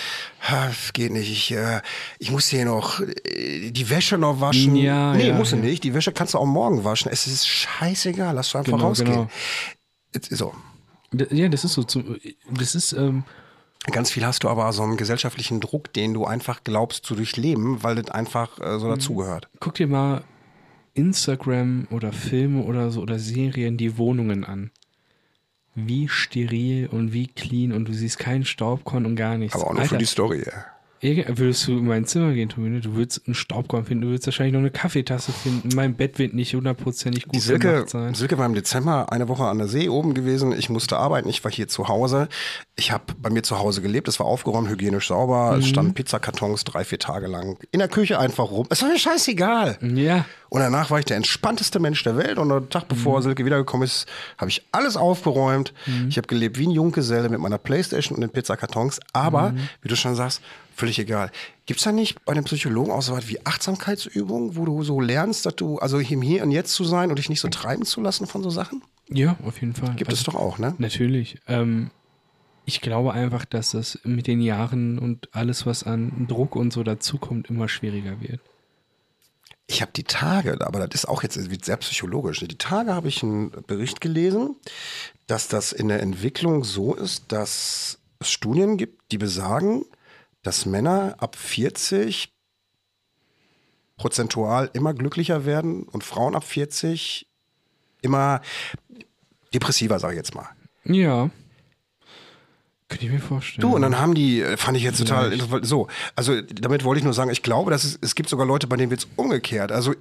[0.43, 1.81] ha, es geht nicht, ich, äh,
[2.19, 4.77] ich muss hier noch äh, die Wäsche noch waschen.
[4.77, 5.63] Ja, nee, ja, musst du ja.
[5.63, 5.83] nicht.
[5.85, 7.11] Die Wäsche kannst du auch morgen waschen.
[7.11, 9.29] Es ist scheißegal, lass du einfach Genau, rausgehen.
[10.13, 10.27] genau.
[10.29, 10.55] So.
[11.13, 11.83] Ja, das ist so.
[11.83, 12.17] Zum,
[12.51, 13.25] das ist, ähm,
[13.91, 17.83] Ganz viel hast du aber so einen gesellschaftlichen Druck, den du einfach glaubst zu durchleben,
[17.83, 19.49] weil das einfach äh, so dazugehört.
[19.59, 20.23] Guck dir mal
[20.93, 24.71] Instagram oder Filme oder so oder Serien die Wohnungen an.
[25.75, 29.55] Wie steril und wie clean und du siehst keinen Staubkorn und gar nichts.
[29.55, 30.45] Aber auch nur für Alter, die Story.
[30.45, 30.67] Ja.
[31.03, 34.53] Würdest du in mein Zimmer gehen, Tomine, du würdest einen Staubkorn finden, du würdest wahrscheinlich
[34.53, 35.71] noch eine Kaffeetasse finden.
[35.75, 38.13] Mein Bett wird nicht hundertprozentig gut Die Silke, gemacht sein.
[38.15, 40.53] Silke war im Dezember eine Woche an der See oben gewesen.
[40.53, 41.29] Ich musste arbeiten.
[41.31, 42.29] Ich war hier zu Hause.
[42.77, 44.09] Ich habe bei mir zu Hause gelebt.
[44.09, 45.53] Es war aufgeräumt, hygienisch sauber.
[45.53, 45.61] Mhm.
[45.61, 48.67] Es standen Pizzakartons drei, vier Tage lang in der Küche einfach rum.
[48.69, 49.79] Es war mir scheißegal.
[49.81, 52.37] Ja, Und danach war ich der entspannteste Mensch der Welt.
[52.37, 53.23] Und am Tag bevor Mhm.
[53.23, 55.73] Silke wiedergekommen ist, habe ich alles aufgeräumt.
[56.11, 59.01] Ich habe gelebt wie ein Junggeselle mit meiner Playstation und den Pizzakartons.
[59.15, 59.61] Aber, Mhm.
[59.81, 60.43] wie du schon sagst,
[60.81, 61.31] völlig egal.
[61.67, 65.47] Gibt's da nicht bei den Psychologen auch so was wie Achtsamkeitsübungen, wo du so lernst,
[65.47, 68.01] dass du, also im Hier und Jetzt zu sein und dich nicht so treiben zu
[68.01, 68.83] lassen von so Sachen?
[69.09, 69.95] ja, auf jeden Fall.
[69.97, 70.75] Gibt es Also, doch auch, ne?
[70.79, 71.39] Natürlich.
[71.49, 71.91] Ähm,
[72.65, 76.83] ich glaube einfach, dass das mit den Jahren und alles, was an Druck und so
[76.83, 78.41] dazukommt, immer schwieriger wird.
[79.67, 82.41] Ich habe die Tage, aber das ist auch jetzt sehr psychologisch.
[82.41, 84.57] Die Tage habe ich einen Bericht gelesen,
[85.27, 89.85] dass das in der Entwicklung so ist, dass es Studien gibt, die besagen,
[90.43, 92.33] dass Männer ab 40
[93.97, 97.29] prozentual immer glücklicher werden und Frauen ab 40
[98.03, 98.41] immer
[99.53, 100.49] depressiver, sage ich jetzt mal.
[100.85, 101.31] Ja.
[102.89, 103.61] Könnte ich mir vorstellen.
[103.69, 105.65] Du, und dann haben die, äh, fand ich jetzt total Vielleicht.
[105.67, 105.87] So,
[106.17, 108.77] also damit wollte ich nur sagen, ich glaube, dass es, es gibt sogar Leute, bei
[108.77, 109.71] denen wird es umgekehrt.
[109.71, 109.95] Also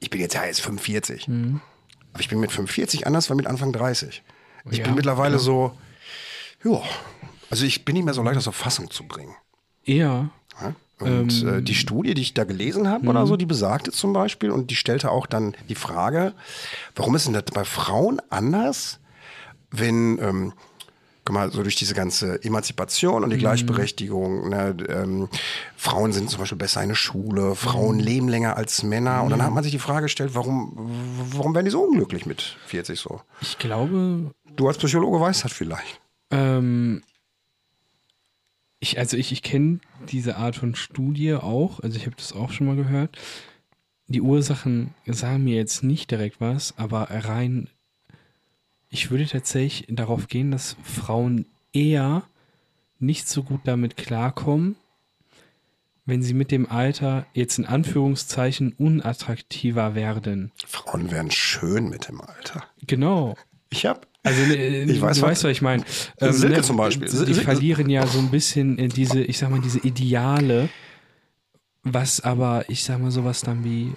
[0.00, 1.28] ich bin jetzt ja jetzt 45.
[1.28, 4.22] Aber ich bin mit 45 anders als mit Anfang 30.
[4.70, 5.44] Ich Ja, bin mittlerweile klar.
[5.44, 5.78] so,
[6.64, 6.82] ja,
[7.50, 9.34] also ich bin nicht mehr so leicht aus der Fassung zu bringen.
[9.84, 10.28] Ja.
[10.60, 10.74] Ja?
[10.98, 11.48] Und Ähm.
[11.58, 14.70] äh, die Studie, die ich da gelesen habe oder so, die besagte zum Beispiel und
[14.70, 16.32] die stellte auch dann die Frage,
[16.94, 18.98] warum ist denn das bei Frauen anders,
[19.70, 20.52] wenn, ähm,
[21.26, 25.28] guck mal, so durch diese ganze Emanzipation und die Gleichberechtigung, ne, ähm,
[25.76, 29.42] Frauen sind zum Beispiel besser in der Schule, Frauen leben länger als Männer und dann
[29.42, 30.72] hat man sich die Frage gestellt, warum,
[31.32, 33.20] warum werden die so unglücklich mit 40 so?
[33.42, 36.00] Ich glaube, Du als Psychologe weißt das vielleicht.
[36.30, 37.02] ähm,
[38.78, 42.52] ich, also ich, ich kenne diese Art von Studie auch, also ich habe das auch
[42.52, 43.18] schon mal gehört.
[44.08, 47.68] Die Ursachen sagen mir jetzt nicht direkt was, aber rein,
[48.88, 52.22] ich würde tatsächlich darauf gehen, dass Frauen eher
[52.98, 54.76] nicht so gut damit klarkommen,
[56.04, 60.52] wenn sie mit dem Alter jetzt in Anführungszeichen unattraktiver werden.
[60.66, 62.64] Frauen werden schön mit dem Alter.
[62.86, 63.36] Genau.
[63.70, 65.84] Ich hab, Also äh, Ich weiß, du was- weißt, was ich meine.
[66.20, 67.08] Silke zum Beispiel.
[67.08, 70.68] Die Sil- Sil- verlieren ja so ein bisschen äh, diese, ich sag mal, diese Ideale,
[71.82, 73.92] was aber, ich sag mal, sowas dann wie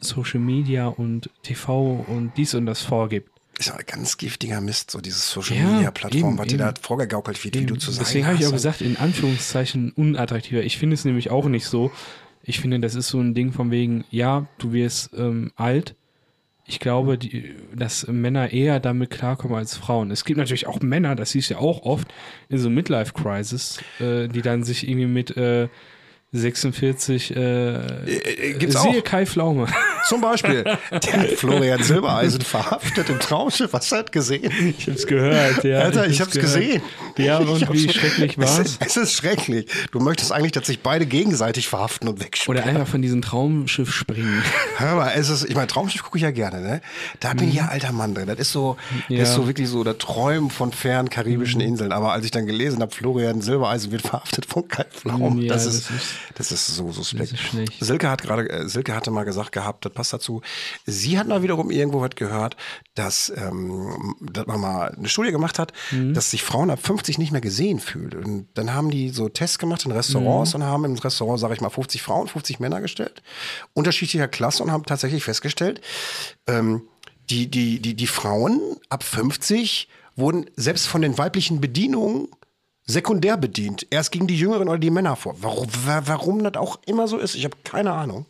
[0.00, 3.30] Social Media und TV und dies und das vorgibt.
[3.58, 6.74] ist ja ein ganz giftiger Mist, so dieses Social Ja, Media Plattform, was dir da
[6.80, 10.62] vorgegaukelt wird, wie du zu sein Deswegen habe ich auch gesagt, in Anführungszeichen unattraktiver.
[10.62, 11.90] Ich finde es nämlich auch nicht so.
[12.42, 15.94] Ich finde, das ist so ein Ding von wegen, ja, du wirst ähm, alt.
[16.66, 20.10] Ich glaube, die, dass Männer eher damit klarkommen als Frauen.
[20.10, 22.08] Es gibt natürlich auch Männer, das siehst du ja auch oft
[22.48, 25.68] in so Midlife-Crisis, äh, die dann sich irgendwie mit äh,
[26.38, 29.04] 46 äh, äh, gibt's siehe auch.
[29.04, 29.66] Kai Pflaume.
[30.08, 33.72] Zum Beispiel, der hat Florian Silbereisen verhaftet im Traumschiff.
[33.72, 34.52] Hast du das gesehen?
[34.78, 35.78] Ich hab's gehört, ja.
[35.80, 36.82] Alter, ich, hab's hab's gesehen.
[37.16, 38.58] Ja, und Ich wie schrecklich es, war's?
[38.66, 39.66] ist- es ist schrecklich.
[39.92, 42.58] Du möchtest eigentlich, dass sich beide gegenseitig verhaften und wegsperren.
[42.62, 44.42] Oder einfach von diesem Traumschiff springen.
[44.76, 46.80] Hör mal, es ist, ich meine, Traumschiff gucke ich ja gerne, ne?
[47.20, 48.26] Da bin ich ja alter Mann drin.
[48.26, 49.02] Das ist so, das Mhm.
[49.08, 49.16] Ja.
[49.18, 49.22] Mhm.
[49.22, 51.92] ist so wirklich so der Träumen von fernen karibischen Inseln.
[51.92, 55.64] Aber als ich dann gelesen habe, Florian Silbereisen wird verhaftet von Kai Pflaum, Ja, das,
[55.64, 57.32] das ist, ist- das ist so suspekt.
[57.32, 57.72] das ist schlecht.
[57.80, 60.42] Silke hat gerade, äh, Silke hatte mal gesagt gehabt, das passt dazu.
[60.86, 62.56] Sie hat mal wiederum irgendwo was gehört,
[62.94, 66.14] dass, ähm, dass man mal eine Studie gemacht hat, Mhm.
[66.14, 68.24] dass sich Frauen ab 50 nicht mehr gesehen fühlen.
[68.24, 70.60] Und dann haben die so Tests gemacht in Restaurants Mhm.
[70.62, 73.22] und haben im Restaurant, sage ich mal, 50 Frauen, 50 Männer gestellt,
[73.72, 75.80] unterschiedlicher Klasse und haben tatsächlich festgestellt,
[76.46, 76.82] ähm,
[77.30, 78.60] die, die, die, die Frauen
[78.90, 82.28] ab 50 wurden selbst von den weiblichen Bedienungen
[82.86, 83.86] sekundär bedient.
[83.90, 85.36] Erst gegen die Jüngeren oder die Männer vor.
[85.40, 88.26] Warum, wa- warum das auch immer so ist, ich habe keine Ahnung.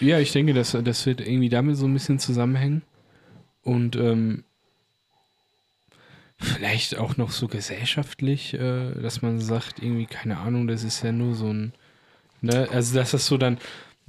[0.00, 2.82] Ja, ich denke, das, das wird irgendwie damit so ein bisschen zusammenhängen.
[3.62, 4.42] Und ähm,
[6.38, 11.12] vielleicht auch noch so gesellschaftlich, äh, dass man sagt, irgendwie, keine Ahnung, das ist ja
[11.12, 11.72] nur so ein,
[12.40, 13.58] ne, also dass das so dann,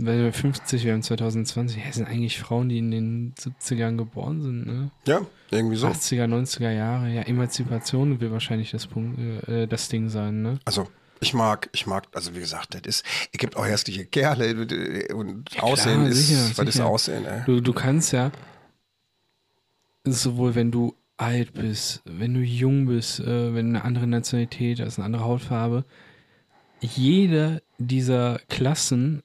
[0.05, 3.97] wenn wir 50, wir haben 2020, ja, das sind eigentlich Frauen, die in den 70ern
[3.97, 4.91] geboren sind, ne?
[5.05, 5.87] Ja, irgendwie so.
[5.87, 10.59] 80er, 90er Jahre, ja, Emanzipation wird wahrscheinlich das Punkt, äh, das Ding sein, ne?
[10.65, 10.87] Also,
[11.19, 15.13] ich mag, ich mag, also wie gesagt, das ist, es gibt auch hässliche Kerle äh,
[15.13, 16.81] und Aussehen ist, sicher, was ist.
[16.81, 17.41] Aussehen, ey?
[17.45, 18.31] Du, du kannst ja
[20.05, 24.97] sowohl wenn du alt bist, wenn du jung bist, äh, wenn eine andere Nationalität hast,
[24.97, 25.85] eine andere Hautfarbe,
[26.81, 29.23] jede dieser Klassen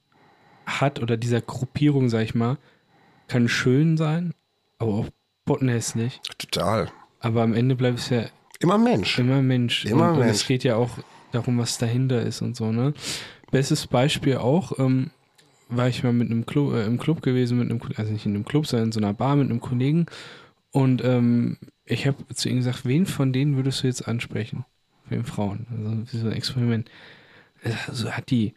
[0.69, 2.57] hat oder dieser Gruppierung, sag ich mal,
[3.27, 4.33] kann schön sein,
[4.77, 5.07] aber auch
[5.45, 6.21] bottenhässlich.
[6.37, 6.89] Total.
[7.19, 8.25] Aber am Ende bleibt es ja
[8.59, 9.17] Immer Mensch.
[9.19, 9.85] immer Mensch.
[9.85, 10.31] Immer und, und Mensch.
[10.31, 10.89] es geht ja auch
[11.31, 12.93] darum, was dahinter ist und so, ne?
[13.51, 15.11] Bestes Beispiel auch, ähm,
[15.69, 18.35] war ich mal mit einem Club, äh, im Club gewesen, mit einem, also nicht in
[18.35, 20.07] einem Club, sondern in so einer Bar mit einem Kollegen.
[20.71, 24.65] Und ähm, ich habe zu ihm gesagt, wen von denen würdest du jetzt ansprechen?
[25.07, 25.65] Für den Frauen.
[25.71, 26.89] Also wie so ein Experiment.
[27.87, 28.53] Also hat die.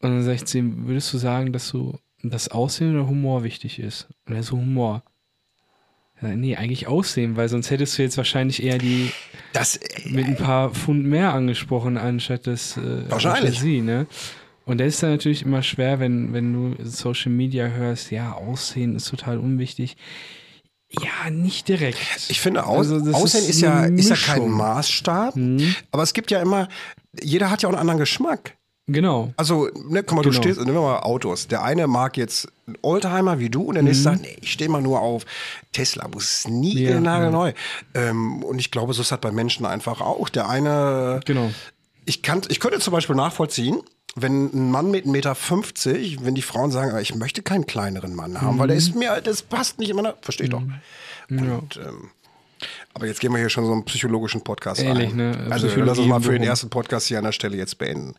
[0.00, 3.44] Und dann sag ich zu ihm, würdest du sagen, dass du das Aussehen oder Humor
[3.44, 4.08] wichtig ist?
[4.26, 5.02] Und er so Humor.
[6.22, 9.10] Ja, nee, eigentlich Aussehen, weil sonst hättest du jetzt wahrscheinlich eher die
[9.54, 13.58] Das, mit ein paar Pfund mehr angesprochen, anstatt das äh, Wahrscheinlich.
[13.60, 14.06] sie, ne?
[14.66, 18.94] Und das ist dann natürlich immer schwer, wenn, wenn du Social Media hörst, ja, Aussehen
[18.96, 19.96] ist total unwichtig.
[20.90, 21.98] Ja, nicht direkt.
[22.28, 24.48] ich finde, Aus, Also Aussehen ist, eine ja, ist ja kein.
[24.50, 25.74] Maßstab, Mhm.
[25.90, 26.68] aber es gibt ja immer,
[27.22, 28.56] jeder hat ja auch einen anderen Geschmack.
[28.92, 29.32] Genau.
[29.36, 30.42] Also, ne, guck mal, du Genau.
[30.42, 31.48] stehst, nehmen wir mal Autos.
[31.48, 33.88] Der eine mag jetzt einen Oldtimer wie du und der Mhm.
[33.88, 35.24] nächste sagt, nee, ich stehe mal nur auf
[35.72, 37.52] Tesla, muss nie Ja, nagelneu.
[37.94, 40.28] Ähm, und ich glaube, so ist das bei Menschen einfach auch.
[40.28, 41.50] Der eine, Genau.
[42.04, 43.80] ich, kann, ich könnte zum Beispiel nachvollziehen,
[44.16, 45.10] wenn ein Mann mit 1,50
[46.10, 48.96] Meter, wenn die Frauen sagen, aber ich möchte keinen kleineren Mann haben, weil der ist
[48.96, 50.62] mir, das passt nicht immer, verstehe ich doch.
[51.30, 52.10] Und, ähm,
[52.94, 55.16] aber jetzt gehen wir hier schon so einen psychologischen Podcast Ehrlich, ein.
[55.16, 55.46] ne?
[55.50, 58.14] Also lass uns mal für den ersten Podcast hier an der Stelle jetzt beenden.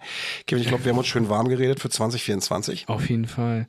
[0.47, 2.87] Kevin, ich glaube, wir haben uns schön warm geredet für 2024.
[2.89, 3.67] Auf jeden Fall.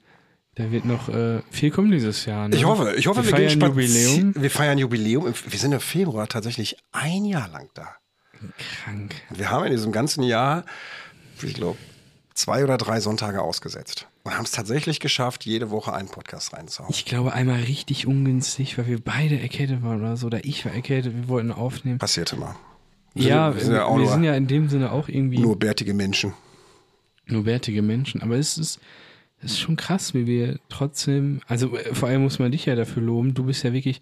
[0.54, 2.48] Da wird noch äh, viel kommen dieses Jahr.
[2.48, 2.56] Ne?
[2.56, 4.34] Ich hoffe, ich hoffe, wir, wir, gehen feiern spazi- Jubiläum.
[4.36, 5.26] Wir feiern Jubiläum.
[5.28, 7.88] Im- Wir sind im Februar tatsächlich ein Jahr lang da.
[8.84, 9.14] Krank.
[9.30, 10.64] Wir haben in diesem ganzen Jahr,
[11.40, 11.78] ich glaube,
[12.34, 14.06] zwei oder drei Sonntage ausgesetzt.
[14.24, 16.92] Und haben es tatsächlich geschafft, jede Woche einen Podcast reinzuhauen.
[16.94, 20.26] Ich glaube einmal richtig ungünstig, weil wir beide erkältet waren oder so.
[20.28, 21.98] Oder ich war erkältet, wir wollten aufnehmen.
[21.98, 22.54] Passierte mal.
[23.14, 25.38] Wir Ja, sind- wir, sind ja auch wir sind ja in dem Sinne auch irgendwie
[25.38, 26.32] Nur bärtige Menschen.
[27.26, 28.22] nur bärtige Menschen.
[28.22, 28.80] Aber es ist,
[29.40, 32.74] es ist schon krass, wie wir trotzdem, also äh, vor allem muss man dich ja
[32.76, 33.34] dafür loben.
[33.34, 34.00] Du bist ja wirklich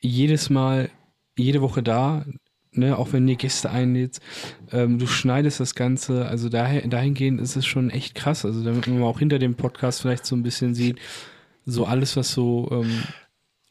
[0.00, 0.90] jedes Mal,
[1.36, 2.24] jede Woche da,
[2.72, 4.22] ne, auch wenn du Gäste einlädst.
[4.72, 6.26] Ähm, du schneidest das Ganze.
[6.26, 8.44] Also daher, dahingehend ist es schon echt krass.
[8.44, 10.98] Also damit man auch hinter dem Podcast vielleicht so ein bisschen sieht,
[11.66, 13.02] so alles, was so, ähm,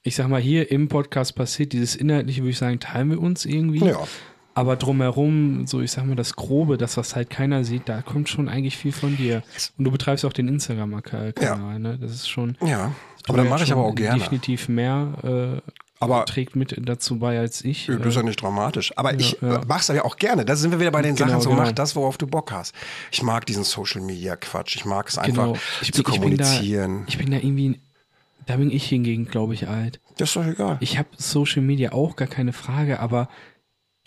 [0.03, 3.45] ich sag mal, hier im Podcast passiert, dieses Inhaltliche, würde ich sagen, teilen wir uns
[3.45, 3.85] irgendwie.
[3.85, 4.07] Ja.
[4.53, 8.27] Aber drumherum, so ich sag mal, das Grobe, das, was halt keiner sieht, da kommt
[8.27, 9.43] schon eigentlich viel von dir.
[9.77, 11.99] Und du betreibst auch den Instagram-Kanal, ne?
[12.01, 12.57] Das ist schon.
[12.65, 12.91] Ja.
[13.27, 14.19] Aber dann mache ich aber auch gerne.
[14.19, 17.87] Definitiv mehr äh, Aber trägt mit dazu bei als ich.
[17.87, 18.93] das ist ja nicht dramatisch.
[18.97, 19.61] Aber ich ja.
[19.67, 20.45] mach's ja auch gerne.
[20.45, 21.63] Da sind wir wieder bei den Genau, Sachen so, genau.
[21.63, 22.75] mach das, worauf du Bock hast.
[23.11, 24.75] Ich mag diesen Social Media Quatsch.
[24.75, 25.57] Ich mag es einfach genau.
[25.81, 27.03] Ich zu bin, ich bin da, kommunizieren.
[27.07, 27.79] ich bin da irgendwie,
[28.45, 29.99] da bin ich hingegen, glaube ich, alt.
[30.17, 30.77] das ist doch egal.
[30.81, 33.27] Ich habe Social Media auch gar keine Frage, aber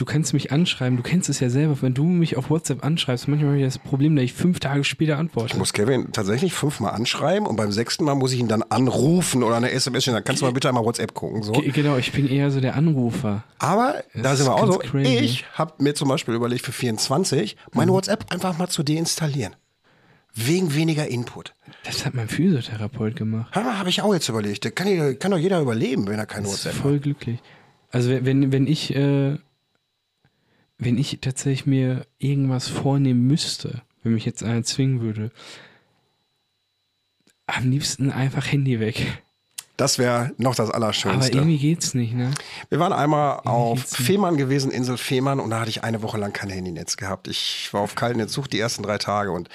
[0.01, 3.29] du kannst mich anschreiben, du kennst es ja selber, wenn du mich auf WhatsApp anschreibst,
[3.29, 5.53] manchmal habe ich das Problem, dass ich fünf Tage später antworte.
[5.53, 9.43] Ich muss Kevin tatsächlich fünfmal anschreiben und beim sechsten Mal muss ich ihn dann anrufen
[9.43, 10.15] oder eine SMS schicken.
[10.15, 11.43] Dann kannst du mal bitte einmal WhatsApp gucken.
[11.43, 11.53] So.
[11.53, 13.45] Ge- Genau, ich bin eher so der Anrufer.
[13.59, 14.79] Aber da Das sind wir auch so.
[14.79, 15.19] crazy.
[15.19, 19.55] Ich habe mir zum Beispiel überlegt für 24 meine WhatsApp einfach mal zu deinstallieren.
[20.35, 21.55] Wegen weniger Input.
[21.85, 23.55] Das hat mein Physiotherapeut gemacht.
[23.55, 24.65] Habe ich auch jetzt überlegt.
[24.65, 27.03] Da kann, kann doch jeder überleben, wenn er kein Das WhatsApp voll hat.
[27.03, 27.41] glücklich.
[27.91, 29.37] Also wenn- wenn, wenn ich, äh,
[30.81, 35.31] wenn ich tatsächlich mir irgendwas vornehmen müsste, wenn mich jetzt einer zwingen würde,
[37.47, 39.23] am liebsten einfach Handy weg.
[39.77, 41.33] Das wäre noch das Aber Allerschönste.
[41.39, 42.31] irgendwie geht's nicht, ne?
[42.69, 44.07] Wir waren einmal auf geht's nicht.
[44.07, 47.29] Fehmarn gewesen, Insel Fehmarn, und da hatte ich eine Woche lang kein Handynetz gehabt.
[47.29, 49.49] Ich war auf kalten Entzug die ersten drei Tage und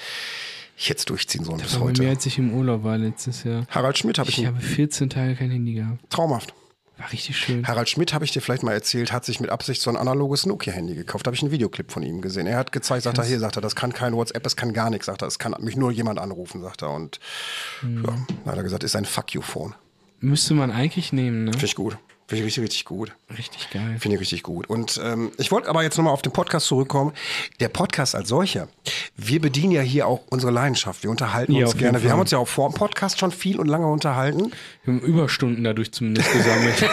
[0.76, 2.08] ich hätte es durchziehen sollen bis Das war bei mir, heute.
[2.10, 3.66] als ich im Urlaub war letztes Jahr.
[3.70, 5.98] Harald Schmidt habe ich, Ich habe 14 Tage kein Handy gehabt.
[6.10, 6.52] traumhaft.
[6.98, 7.66] War richtig schön.
[7.68, 10.46] Harald Schmidt, habe ich dir vielleicht mal erzählt, hat sich mit Absicht so ein analoges
[10.46, 11.26] Nokia-Handy gekauft.
[11.26, 12.46] Da habe ich einen Videoclip von ihm gesehen.
[12.46, 14.88] Er hat gezeigt, sagt er, hier, sagt er, das kann kein WhatsApp, das kann gar
[14.88, 16.90] nichts, sagt er, es kann mich nur jemand anrufen, sagt er.
[16.90, 17.20] Und
[17.80, 18.02] Hm.
[18.44, 19.74] ja, hat er gesagt, ist ein Fuck you-Phone.
[20.20, 21.52] Müsste man eigentlich nehmen, ne?
[21.52, 21.98] Finde ich gut.
[22.28, 23.12] Finde ich richtig, richtig gut.
[23.38, 23.96] Richtig geil.
[24.00, 24.68] Finde ich richtig gut.
[24.68, 27.12] Und ähm, ich wollte aber jetzt nochmal auf den Podcast zurückkommen.
[27.60, 28.66] Der Podcast als solcher,
[29.16, 31.04] wir bedienen ja hier auch unsere Leidenschaft.
[31.04, 32.02] Wir unterhalten Ja, uns gerne.
[32.02, 34.50] Wir haben uns ja auch vor dem Podcast schon viel und lange unterhalten.
[34.84, 36.90] Wir haben Überstunden dadurch zumindest gesammelt.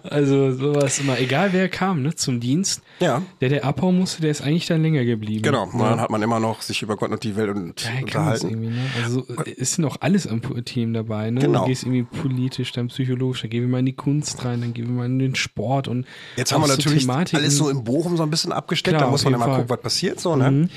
[0.04, 2.82] also sowas immer, egal wer kam, ne, zum Dienst.
[3.00, 3.20] Ja.
[3.42, 5.42] Der, der abhauen musste, der ist eigentlich dann länger geblieben.
[5.42, 5.64] Genau.
[5.64, 5.90] Und Ja.
[5.90, 8.60] dann hat man immer noch sich über Gott und die Welt und das unterhalten.
[8.62, 8.72] ne?
[9.04, 9.26] Also
[9.58, 11.40] es sind auch alles am Team dabei, ne?
[11.40, 11.60] Genau.
[11.60, 14.74] Du gehst irgendwie politisch, dann psychologisch, dann gehen wir mal in die Kunst rein, dann
[14.74, 16.06] gehen wir mal in den Sport und
[16.36, 17.40] Jetzt haben wir natürlich Thematiken.
[17.40, 18.96] alles so im Bochum so ein bisschen abgesteckt.
[18.96, 19.62] Klar, da muss man jeden immer Fall.
[19.62, 19.66] Mhm.
[19.68, 20.68] gucken, was passiert so, ne?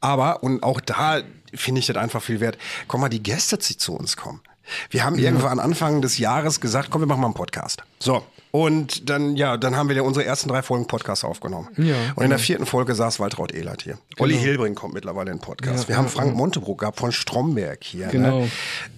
[0.00, 1.20] Aber, und auch da
[1.54, 2.56] finde ich das einfach viel wert.
[2.88, 4.40] Komm mal, die Gäste, die zu uns kommen.
[4.88, 7.82] Wir haben irgendwann Anfang des Jahres gesagt, komm, wir machen mal einen Podcast.
[7.98, 8.24] So.
[8.52, 11.68] Und dann, ja, dann haben wir ja unsere ersten drei Folgen Podcast aufgenommen.
[11.76, 13.98] Ja, und in der vierten Folge saß Waltraud Ehlert hier.
[14.18, 15.84] Olli Hilbring kommt mittlerweile in den Podcast.
[15.84, 16.34] Ja, wir haben ja, Frank ja.
[16.34, 18.08] Montebrook gehabt von Stromberg hier.
[18.08, 18.40] Genau.
[18.40, 18.50] Ne?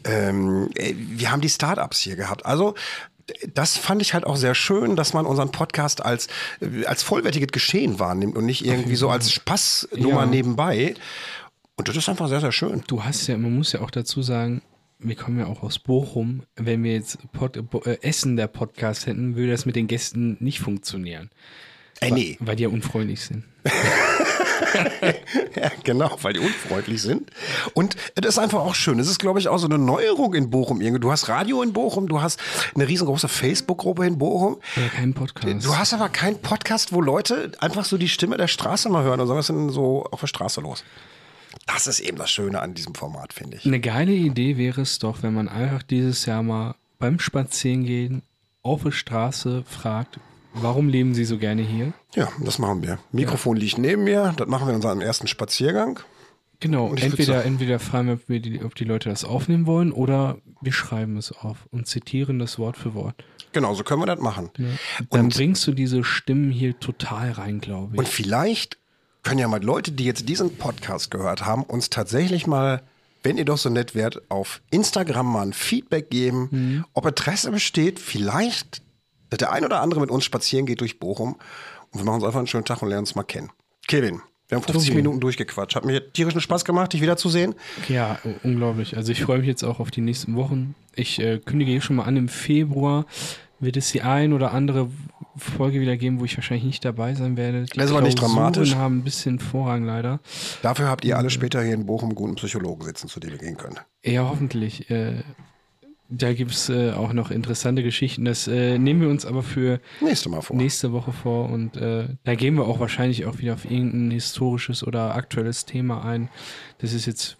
[0.04, 2.46] Ähm, äh, wir haben die Startups hier gehabt.
[2.46, 2.74] Also,
[3.54, 6.28] das fand ich halt auch sehr schön, dass man unseren Podcast als,
[6.60, 10.26] äh, als vollwertiges Geschehen wahrnimmt und nicht irgendwie so als Spaßnummer Ja.
[10.26, 10.94] nebenbei.
[11.76, 12.82] Und das ist einfach sehr, sehr schön.
[12.86, 14.62] Du hast ja, man muss ja auch dazu sagen,
[14.98, 16.42] wir kommen ja auch aus Bochum.
[16.56, 20.36] Wenn wir jetzt Pod, Bo, äh, Essen der Podcast hätten, würde das mit den Gästen
[20.40, 21.30] nicht funktionieren.
[22.00, 22.36] Äh, nee.
[22.40, 23.44] Weil die ja unfreundlich sind.
[25.54, 27.30] Ja, genau, weil die unfreundlich sind.
[27.74, 28.98] Und das ist einfach auch schön.
[28.98, 30.80] Es ist, glaube ich, auch so eine Neuerung in Bochum.
[30.80, 31.00] irgendwie.
[31.00, 32.40] Du hast Radio in Bochum, du hast
[32.74, 34.58] eine riesengroße Facebook-Gruppe in Bochum.
[34.76, 35.64] Oder kein Podcast.
[35.64, 39.20] Du hast aber keinen Podcast, wo Leute einfach so die Stimme der Straße mal hören
[39.20, 40.84] und sagen, was ist denn so auf der Straße los?
[41.66, 43.66] Das ist eben das Schöne an diesem Format, finde ich.
[43.66, 48.22] Eine geile Idee wäre es doch, wenn man einfach dieses Jahr mal beim Spazierengehen
[48.62, 50.18] auf der Straße fragt,
[50.54, 51.92] warum leben Sie so gerne hier?
[52.14, 52.98] Ja, das machen wir.
[53.12, 56.00] Mikrofon liegt neben mir, das machen wir in unserem ersten Spaziergang.
[56.60, 59.90] Genau, entweder, sagen- entweder fragen wir, ob, wir die, ob die Leute das aufnehmen wollen
[59.90, 63.24] oder wir schreiben es auf und zitieren das Wort für Wort.
[63.52, 64.50] Genau, so können wir das machen.
[65.10, 67.98] Dann Und- bringst du diese Stimmen hier total rein, glaube ich.
[67.98, 68.78] Und vielleicht
[69.24, 72.82] können ja mal Leute, die jetzt diesen Podcast gehört haben, uns tatsächlich mal,
[73.24, 76.84] wenn ihr doch so nett wärt, auf Instagram mal ein Feedback geben, Mhm.
[76.92, 78.82] ob Interesse besteht, vielleicht,
[79.32, 81.36] dass der ein oder andere mit uns spazieren geht durch Bochum
[81.90, 83.50] und wir machen uns einfach einen schönen Tag und lernen uns mal kennen.
[83.88, 84.96] Kevin, wir haben 50 Tobi.
[84.96, 85.74] Minuten durchgequatscht.
[85.74, 87.54] Hat mir tierischen Spaß gemacht, dich wiederzusehen.
[87.88, 88.96] Ja, unglaublich.
[88.96, 90.74] Also ich freue mich jetzt auch auf die nächsten Wochen.
[90.94, 93.06] Ich äh, kündige hier schon mal an, im Februar
[93.60, 94.90] wird es die ein oder andere
[95.36, 97.62] Folge wieder geben, wo ich wahrscheinlich nicht dabei sein werde.
[97.64, 98.74] Die Das ist aber nicht dramatisch.
[98.74, 100.20] haben ein bisschen Vorrang leider.
[100.62, 101.30] Dafür habt ihr alle Mhm.
[101.30, 103.82] später hier in Bochum einen guten Psychologen sitzen, zu dem ihr gehen könnt.
[104.04, 104.90] Ja, hoffentlich.
[104.90, 105.22] Äh,
[106.14, 108.24] da gibt es äh, auch noch interessante Geschichten.
[108.24, 110.56] Das äh, nehmen wir uns aber für Nächste Mal vor.
[110.56, 114.86] nächste Woche vor und äh, da gehen wir auch wahrscheinlich auch wieder auf irgendein historisches
[114.86, 116.28] oder aktuelles Thema ein.
[116.78, 117.36] Das ist jetzt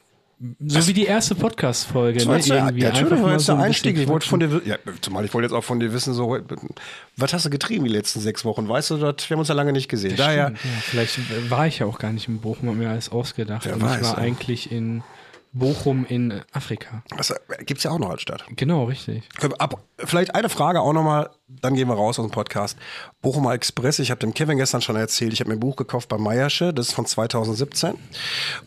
[0.66, 2.18] so wie die erste Podcast-Folge.
[2.24, 2.56] Das Ne?
[2.56, 3.96] Irgendwie ja, war mal jetzt so ein Einstieg.
[3.96, 6.36] Ich wollte von dir, ja, zumal ich wollte jetzt auch von dir wissen, so,
[7.16, 8.68] was hast du getrieben die letzten sechs Wochen?
[8.68, 10.16] Weißt du, das, wir haben uns ja lange nicht gesehen.
[10.16, 13.10] Daher, Stimmt, ja, vielleicht war ich ja auch gar nicht in Bochum, habe mir alles
[13.10, 13.66] ausgedacht.
[13.66, 14.18] Und weiß, ich war ja.
[14.18, 15.04] eigentlich in
[15.52, 17.02] Bochum in Afrika.
[17.16, 17.34] das
[17.66, 18.44] gibt's ja auch noch als Stadt.
[18.56, 19.28] Genau, richtig.
[19.58, 21.30] Ab, vielleicht eine Frage auch nochmal,
[21.60, 22.76] dann gehen wir raus aus dem Podcast.
[23.20, 26.08] Bochumer Express, ich habe dem Kevin gestern schon erzählt, ich habe mir ein Buch gekauft
[26.08, 27.94] bei Meiersche, das ist von 2017.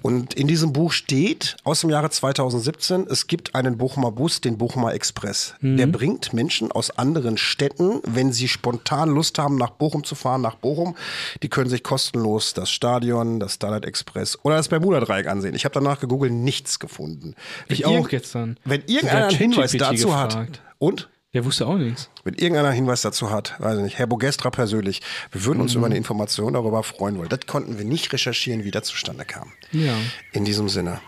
[0.02, 4.58] Und in diesem Buch steht aus dem Jahre 2017, es gibt einen Bochumer Bus, den
[4.58, 5.56] Bochumer Express.
[5.62, 10.42] Der bringt Menschen aus anderen Städten, wenn sie spontan Lust haben, nach Bochum zu fahren,
[10.42, 10.96] nach Bochum.
[11.44, 15.56] Die können sich kostenlos das Stadion, das Starlight Express oder das Bermuda-Dreieck ansehen.
[15.56, 17.36] Ich habe danach gegoogelt, nichts gefunden.
[17.68, 18.58] Ich Wenn auch irgend- gestern.
[18.66, 20.30] Wenn irgendeiner einen Hinweis dazu hat.
[20.30, 20.62] gefragt.
[20.78, 21.10] Und?
[21.36, 22.10] Der wusste auch nichts.
[22.24, 25.02] Wenn irgendeiner Hinweis dazu hat, weiß ich nicht, Herr Bogestra persönlich,
[25.34, 28.72] wir würden uns über eine Information darüber freuen, weil das konnten wir nicht recherchieren, wie
[28.72, 29.52] das zustande kam.
[29.74, 29.98] Ja.
[30.32, 31.02] In diesem Sinne,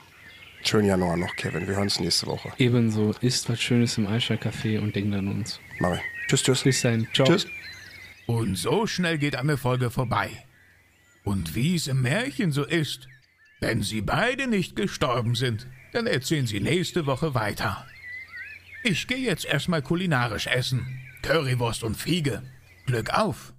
[0.66, 1.66] schönen Januar noch, Kevin.
[1.66, 2.52] Wir hören uns nächste Woche.
[2.58, 3.16] Ebenso.
[3.22, 5.62] Isst was Schönes im Eichler-Café und denkt an uns.
[5.80, 6.02] Mach ich.
[6.28, 6.64] Tschüss, tschüss.
[6.64, 7.08] Bis dahin.
[7.14, 7.26] Ciao.
[7.26, 7.48] Tschüss.
[8.26, 10.30] Und so schnell geht eine Folge vorbei.
[11.24, 13.08] Und wie es im Märchen so ist,
[13.62, 17.88] wenn sie beide nicht gestorben sind, dann erzählen sie nächste Woche weiter.
[18.90, 21.02] Ich gehe jetzt erstmal kulinarisch essen.
[21.22, 22.42] Currywurst und Fiege.
[22.86, 23.52] Glück auf!